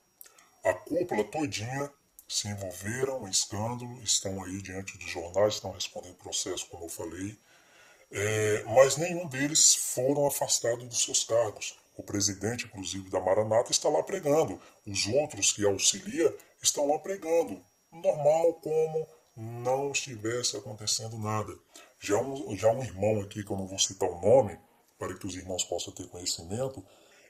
A 0.63 0.73
cúpula 0.73 1.23
todinha 1.23 1.91
se 2.27 2.47
envolveram 2.47 3.27
em 3.27 3.31
escândalo, 3.31 4.01
estão 4.03 4.43
aí 4.43 4.61
diante 4.61 4.97
dos 4.97 5.09
jornais, 5.09 5.55
estão 5.55 5.71
respondendo 5.71 6.15
processo, 6.15 6.67
como 6.67 6.85
eu 6.85 6.89
falei, 6.89 7.37
é, 8.11 8.63
mas 8.63 8.97
nenhum 8.97 9.27
deles 9.27 9.75
foram 9.75 10.27
afastados 10.27 10.85
dos 10.85 11.03
seus 11.03 11.23
cargos. 11.23 11.77
O 11.95 12.03
presidente, 12.03 12.65
inclusive, 12.65 13.09
da 13.09 13.19
Maranata 13.19 13.71
está 13.71 13.89
lá 13.89 14.01
pregando. 14.01 14.59
Os 14.85 15.07
outros 15.07 15.51
que 15.51 15.65
auxilia 15.65 16.35
estão 16.61 16.87
lá 16.87 16.99
pregando. 16.99 17.63
Normal 17.91 18.53
como 18.55 19.07
não 19.35 19.91
estivesse 19.91 20.57
acontecendo 20.57 21.17
nada. 21.17 21.53
Já 21.99 22.17
um, 22.17 22.55
já 22.55 22.71
um 22.71 22.83
irmão 22.83 23.21
aqui, 23.21 23.43
que 23.43 23.51
eu 23.51 23.57
não 23.57 23.67
vou 23.67 23.79
citar 23.79 24.09
o 24.09 24.21
nome, 24.21 24.57
para 24.97 25.17
que 25.17 25.25
os 25.25 25.35
irmãos 25.35 25.63
possam 25.63 25.93
ter 25.93 26.07
conhecimento, 26.07 26.85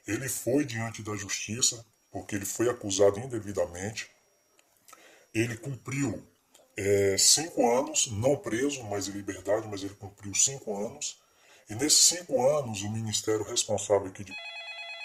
ele 0.06 0.28
foi 0.28 0.64
diante 0.64 1.02
da 1.02 1.14
justiça, 1.16 1.84
porque 2.10 2.34
ele 2.36 2.44
foi 2.44 2.68
acusado 2.68 3.18
indevidamente. 3.18 4.10
Ele 5.34 5.56
cumpriu 5.56 6.22
é, 6.76 7.16
cinco 7.18 7.70
anos, 7.70 8.10
não 8.12 8.36
preso, 8.36 8.82
mas 8.84 9.08
em 9.08 9.12
liberdade, 9.12 9.68
mas 9.68 9.82
ele 9.82 9.94
cumpriu 9.94 10.34
cinco 10.34 10.76
anos. 10.76 11.20
E 11.68 11.74
nesses 11.74 12.04
cinco 12.04 12.46
anos, 12.46 12.82
o 12.82 12.90
ministério 12.90 13.44
responsável 13.44 14.08
aqui 14.08 14.24
de 14.24 14.32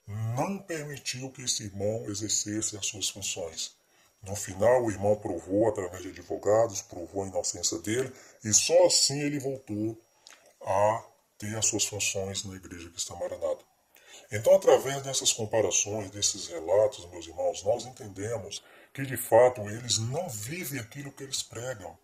não 0.08 0.58
permitiu 0.60 1.30
que 1.32 1.44
esse 1.44 1.64
irmão 1.64 2.06
exercesse 2.10 2.78
as 2.78 2.86
suas 2.86 3.10
funções. 3.10 3.76
No 4.24 4.36
final, 4.36 4.84
o 4.84 4.92
irmão 4.92 5.16
provou, 5.16 5.68
através 5.68 6.02
de 6.02 6.10
advogados, 6.10 6.82
provou 6.82 7.24
a 7.24 7.28
inocência 7.28 7.78
dele, 7.80 8.12
e 8.44 8.54
só 8.54 8.86
assim 8.86 9.20
ele 9.20 9.40
voltou 9.40 10.00
a 10.62 11.06
ter 11.38 11.56
as 11.56 11.68
suas 11.68 11.86
funções 11.86 12.44
na 12.44 12.56
igreja 12.56 12.90
cristã 12.90 13.16
Maranata. 13.16 13.64
Então, 14.32 14.56
através 14.56 15.02
dessas 15.04 15.32
comparações, 15.32 16.10
desses 16.12 16.48
relatos, 16.48 17.06
meus 17.10 17.28
irmãos, 17.28 17.64
nós 17.64 17.86
entendemos 17.86 18.64
que 18.94 19.06
de 19.06 19.16
fato 19.16 19.62
eles 19.70 20.00
não 20.00 20.28
vivem 20.28 20.80
aquilo 20.80 21.12
que 21.12 21.24
eles 21.24 21.44
pregam. 21.44 21.98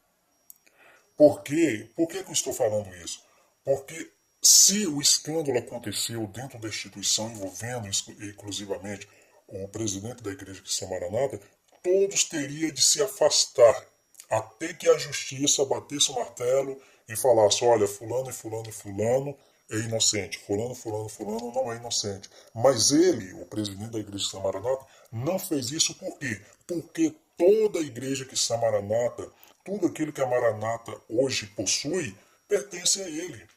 Por 1.18 1.42
quê? 1.42 1.90
Por 1.96 2.08
que, 2.08 2.24
que 2.24 2.30
eu 2.30 2.34
estou 2.34 2.54
falando 2.54 2.94
isso? 2.96 3.24
Porque 3.64 4.12
se 4.44 4.86
o 4.86 5.02
escândalo 5.02 5.58
aconteceu 5.58 6.28
dentro 6.28 6.60
da 6.60 6.68
instituição 6.68 7.32
envolvendo 7.32 7.88
exclusivamente 7.88 9.08
o 9.48 9.68
presidente 9.70 10.22
da 10.22 10.32
igreja 10.32 10.62
cristã 10.62 10.86
Maranata, 10.88 11.40
todos 11.82 12.26
teriam 12.26 12.70
de 12.72 12.82
se 12.82 13.02
afastar 13.02 13.88
até 14.30 14.74
que 14.74 14.90
a 14.90 14.98
justiça 14.98 15.64
batesse 15.64 16.12
o 16.12 16.16
martelo 16.16 16.78
e 17.08 17.16
falasse: 17.16 17.64
olha, 17.64 17.88
Fulano 17.88 18.30
e 18.30 18.34
Fulano 18.34 18.70
e 18.70 18.72
Fulano 18.74 19.38
é 19.72 19.78
inocente, 19.78 20.40
Fulano, 20.40 20.76
Fulano, 20.76 21.08
Fulano 21.08 21.52
não 21.54 21.72
é 21.72 21.78
inocente. 21.78 22.30
Mas 22.54 22.92
ele, 22.92 23.34
o 23.42 23.46
presidente 23.46 23.92
da 23.92 24.00
igreja 24.00 24.26
cristã 24.26 24.40
Maranata, 24.42 24.86
não 25.12 25.40
fez 25.40 25.72
isso 25.72 25.96
por 25.96 26.18
quê? 26.20 26.42
Porque 26.68 27.16
toda 27.38 27.80
a 27.80 27.84
igreja 27.84 28.26
cristã 28.26 28.58
Maranata, 28.58 29.32
tudo 29.64 29.88
aquilo 29.88 30.12
que 30.12 30.22
a 30.22 30.28
Maranata 30.28 31.00
hoje 31.08 31.48
possui, 31.48 32.14
pertence 32.48 33.02
a 33.02 33.08
ele. 33.08 33.53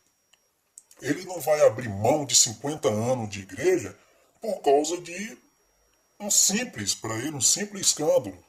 Ele 1.01 1.25
não 1.25 1.41
vai 1.41 1.61
abrir 1.67 1.89
mão 1.89 2.25
de 2.25 2.35
50 2.35 2.89
anos 2.89 3.29
de 3.29 3.41
igreja 3.41 3.97
por 4.41 4.61
causa 4.63 5.01
de 5.01 5.39
um 6.19 6.31
simples, 6.31 6.95
para 6.95 7.15
ele, 7.19 7.37
um 7.37 7.41
simples 7.41 7.89
escândalo. 7.89 8.43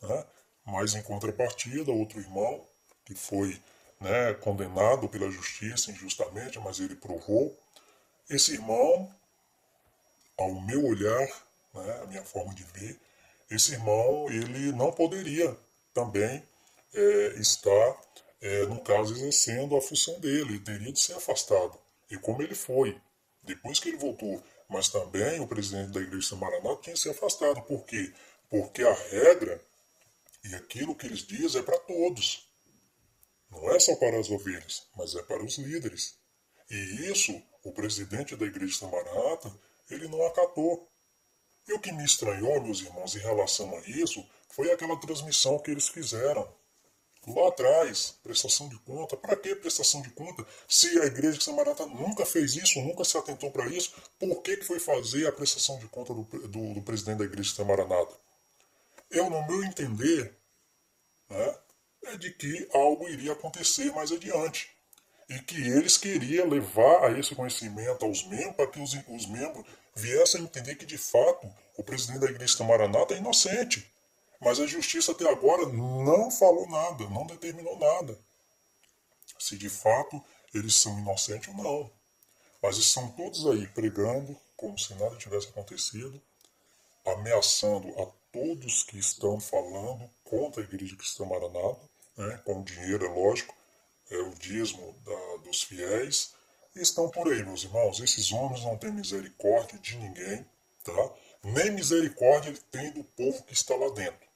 Né? 0.00 0.24
Mas 0.66 0.94
em 0.94 1.02
contrapartida, 1.02 1.92
outro 1.92 2.18
irmão, 2.18 2.66
que 3.04 3.14
foi 3.14 3.60
né, 4.00 4.34
condenado 4.34 5.08
pela 5.08 5.30
justiça 5.30 5.90
injustamente, 5.90 6.58
mas 6.58 6.80
ele 6.80 6.94
provou, 6.94 7.56
esse 8.28 8.52
irmão, 8.52 9.14
ao 10.38 10.60
meu 10.60 10.86
olhar, 10.86 11.28
né, 11.74 12.00
a 12.02 12.06
minha 12.06 12.22
forma 12.22 12.54
de 12.54 12.64
ver, 12.64 12.98
esse 13.50 13.72
irmão 13.72 14.26
ele 14.30 14.72
não 14.72 14.90
poderia 14.90 15.56
também 15.92 16.42
é, 16.94 17.34
estar, 17.36 17.96
é, 18.44 18.66
no 18.66 18.80
caso, 18.80 19.12
exercendo 19.14 19.76
a 19.76 19.82
função 19.82 20.20
dele, 20.20 20.54
ele 20.54 20.60
teria 20.60 20.92
de 20.92 21.00
ser 21.00 21.14
afastado. 21.14 21.76
E 22.08 22.16
como 22.16 22.42
ele 22.42 22.54
foi, 22.54 22.96
depois 23.42 23.80
que 23.80 23.88
ele 23.88 23.98
voltou 23.98 24.40
mas 24.68 24.88
também 24.88 25.40
o 25.40 25.46
presidente 25.46 25.92
da 25.92 26.00
Igreja 26.00 26.36
Maranata 26.36 26.82
tinha 26.82 26.94
que 26.94 27.00
ser 27.00 27.10
afastado. 27.10 27.62
Por 27.62 27.84
quê? 27.84 28.12
Porque 28.48 28.82
a 28.82 28.92
regra 28.92 29.60
e 30.44 30.54
aquilo 30.54 30.94
que 30.94 31.06
eles 31.06 31.20
dizem 31.20 31.60
é 31.60 31.64
para 31.64 31.78
todos. 31.78 32.48
Não 33.50 33.70
é 33.70 33.78
só 33.78 33.94
para 33.96 34.18
as 34.18 34.30
ovelhas, 34.30 34.86
mas 34.96 35.14
é 35.14 35.22
para 35.22 35.44
os 35.44 35.58
líderes. 35.58 36.16
E 36.70 37.10
isso, 37.10 37.40
o 37.62 37.72
presidente 37.72 38.36
da 38.36 38.46
Igreja 38.46 38.80
de 38.80 38.92
Maranata, 38.92 39.52
ele 39.90 40.08
não 40.08 40.26
acatou. 40.26 40.90
E 41.68 41.72
o 41.72 41.78
que 41.78 41.92
me 41.92 42.04
estranhou, 42.04 42.60
meus 42.60 42.80
irmãos, 42.80 43.14
em 43.14 43.20
relação 43.20 43.74
a 43.76 43.80
isso, 43.82 44.26
foi 44.50 44.70
aquela 44.72 44.98
transmissão 44.98 45.58
que 45.58 45.70
eles 45.70 45.88
fizeram 45.88 46.52
lá 47.26 47.48
atrás, 47.48 48.14
prestação 48.22 48.68
de 48.68 48.78
conta. 48.80 49.16
Para 49.16 49.36
que 49.36 49.54
prestação 49.54 50.02
de 50.02 50.10
conta? 50.10 50.44
Se 50.68 50.98
a 51.00 51.06
igreja 51.06 51.38
de 51.38 51.44
Samarata 51.44 51.86
nunca 51.86 52.26
fez 52.26 52.54
isso, 52.54 52.80
nunca 52.80 53.04
se 53.04 53.16
atentou 53.16 53.50
para 53.50 53.66
isso, 53.66 53.94
por 54.18 54.42
que, 54.42 54.56
que 54.56 54.64
foi 54.64 54.78
fazer 54.80 55.26
a 55.26 55.32
prestação 55.32 55.78
de 55.78 55.86
conta 55.88 56.12
do, 56.12 56.22
do, 56.22 56.74
do 56.74 56.82
presidente 56.82 57.18
da 57.18 57.24
igreja 57.24 57.54
Samaranata? 57.54 58.14
Eu, 59.10 59.30
no 59.30 59.46
meu 59.46 59.62
entender, 59.62 60.36
né, 61.28 61.58
é 62.06 62.16
de 62.16 62.30
que 62.32 62.68
algo 62.72 63.08
iria 63.08 63.32
acontecer 63.32 63.92
mais 63.92 64.12
adiante. 64.12 64.70
E 65.28 65.38
que 65.38 65.56
eles 65.56 65.96
queriam 65.96 66.48
levar 66.48 67.04
a 67.04 67.18
esse 67.18 67.34
conhecimento 67.34 68.04
aos 68.04 68.26
membros, 68.26 68.56
para 68.56 68.66
que 68.66 68.80
os, 68.80 68.92
os 69.08 69.26
membros 69.26 69.64
viessem 69.94 70.40
a 70.40 70.44
entender 70.44 70.74
que, 70.74 70.84
de 70.84 70.98
fato, 70.98 71.50
o 71.76 71.82
presidente 71.82 72.20
da 72.20 72.30
igreja 72.30 72.56
de 72.56 72.62
Maranata 72.64 73.14
é 73.14 73.18
inocente. 73.18 73.93
Mas 74.44 74.60
a 74.60 74.66
justiça 74.66 75.12
até 75.12 75.28
agora 75.28 75.66
não 75.66 76.30
falou 76.30 76.68
nada, 76.68 77.08
não 77.08 77.26
determinou 77.26 77.78
nada. 77.78 78.18
Se 79.38 79.56
de 79.56 79.70
fato 79.70 80.22
eles 80.54 80.74
são 80.74 80.98
inocentes 80.98 81.48
ou 81.48 81.54
não. 81.54 81.90
Mas 82.62 82.76
estão 82.76 83.10
todos 83.12 83.46
aí 83.46 83.66
pregando 83.68 84.36
como 84.56 84.78
se 84.78 84.94
nada 84.94 85.16
tivesse 85.16 85.48
acontecido, 85.48 86.20
ameaçando 87.04 87.88
a 88.00 88.06
todos 88.32 88.82
que 88.84 88.98
estão 88.98 89.40
falando 89.40 90.08
contra 90.22 90.62
a 90.62 90.64
Igreja 90.64 90.96
Cristã 90.96 91.24
Maranata, 91.24 91.80
né, 92.16 92.40
com 92.44 92.62
dinheiro, 92.62 93.04
é 93.04 93.08
lógico, 93.08 93.54
é 94.10 94.18
o 94.18 94.34
dízimo 94.34 94.94
da, 95.04 95.36
dos 95.42 95.62
fiéis, 95.62 96.34
e 96.76 96.80
estão 96.80 97.08
por 97.08 97.28
aí, 97.32 97.44
meus 97.44 97.64
irmãos. 97.64 98.00
Esses 98.00 98.32
homens 98.32 98.64
não 98.64 98.76
têm 98.76 98.92
misericórdia 98.92 99.78
de 99.78 99.96
ninguém, 99.96 100.44
tá? 100.82 101.10
Nem 101.42 101.70
misericórdia 101.70 102.50
ele 102.50 102.60
tem 102.70 102.90
do 102.92 103.04
povo 103.04 103.42
que 103.44 103.52
está 103.52 103.76
lá 103.76 103.88
dentro. 103.90 104.33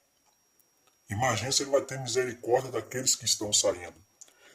Imagine 1.08 1.52
se 1.52 1.62
ele 1.62 1.70
vai 1.70 1.82
ter 1.82 1.98
misericórdia 1.98 2.70
daqueles 2.70 3.16
que 3.16 3.24
estão 3.24 3.52
saindo. 3.52 3.96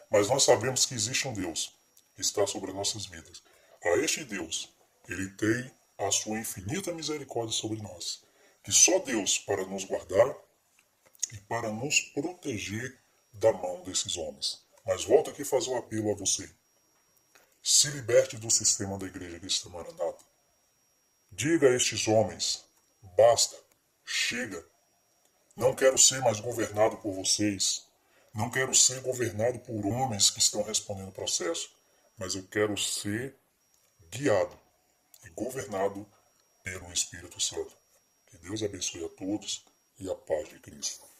Mas 0.09 0.29
nós 0.29 0.43
sabemos 0.43 0.85
que 0.85 0.93
existe 0.93 1.27
um 1.27 1.33
Deus 1.33 1.75
que 2.15 2.21
está 2.21 2.45
sobre 2.45 2.71
nossas 2.71 3.05
vidas. 3.05 3.41
A 3.83 3.89
este 3.97 4.23
Deus, 4.23 4.69
ele 5.09 5.29
tem 5.31 5.71
a 5.97 6.11
sua 6.11 6.37
infinita 6.37 6.93
misericórdia 6.93 7.53
sobre 7.53 7.81
nós. 7.81 8.23
Que 8.63 8.71
só 8.71 8.99
Deus 8.99 9.39
para 9.39 9.65
nos 9.65 9.83
guardar 9.83 10.35
e 11.33 11.37
para 11.37 11.69
nos 11.71 11.99
proteger 11.99 12.97
da 13.33 13.51
mão 13.51 13.81
desses 13.83 14.15
homens. 14.15 14.63
Mas 14.85 15.03
volto 15.03 15.29
aqui 15.29 15.43
fazer 15.43 15.71
um 15.71 15.77
apelo 15.77 16.11
a 16.11 16.15
você. 16.15 16.49
Se 17.61 17.89
liberte 17.89 18.37
do 18.37 18.51
sistema 18.51 18.97
da 18.97 19.07
Igreja 19.07 19.39
Cristã 19.39 19.69
Maranata. 19.69 20.23
Diga 21.31 21.69
a 21.69 21.75
estes 21.75 22.07
homens: 22.07 22.63
basta, 23.17 23.57
chega. 24.05 24.63
Não 25.55 25.75
quero 25.75 25.97
ser 25.97 26.19
mais 26.21 26.39
governado 26.39 26.97
por 26.97 27.13
vocês. 27.13 27.87
Não 28.33 28.49
quero 28.49 28.73
ser 28.73 29.01
governado 29.01 29.59
por 29.59 29.85
homens 29.85 30.31
que 30.31 30.39
estão 30.39 30.63
respondendo 30.63 31.11
processo, 31.11 31.69
mas 32.17 32.33
eu 32.33 32.43
quero 32.47 32.75
ser 32.75 33.35
guiado 34.09 34.59
e 35.23 35.29
governado 35.29 36.05
pelo 36.63 36.91
Espírito 36.91 37.39
Santo. 37.39 37.77
Que 38.25 38.37
Deus 38.39 38.63
abençoe 38.63 39.05
a 39.05 39.09
todos 39.09 39.63
e 39.99 40.09
a 40.09 40.15
paz 40.15 40.49
de 40.49 40.59
Cristo. 40.59 41.12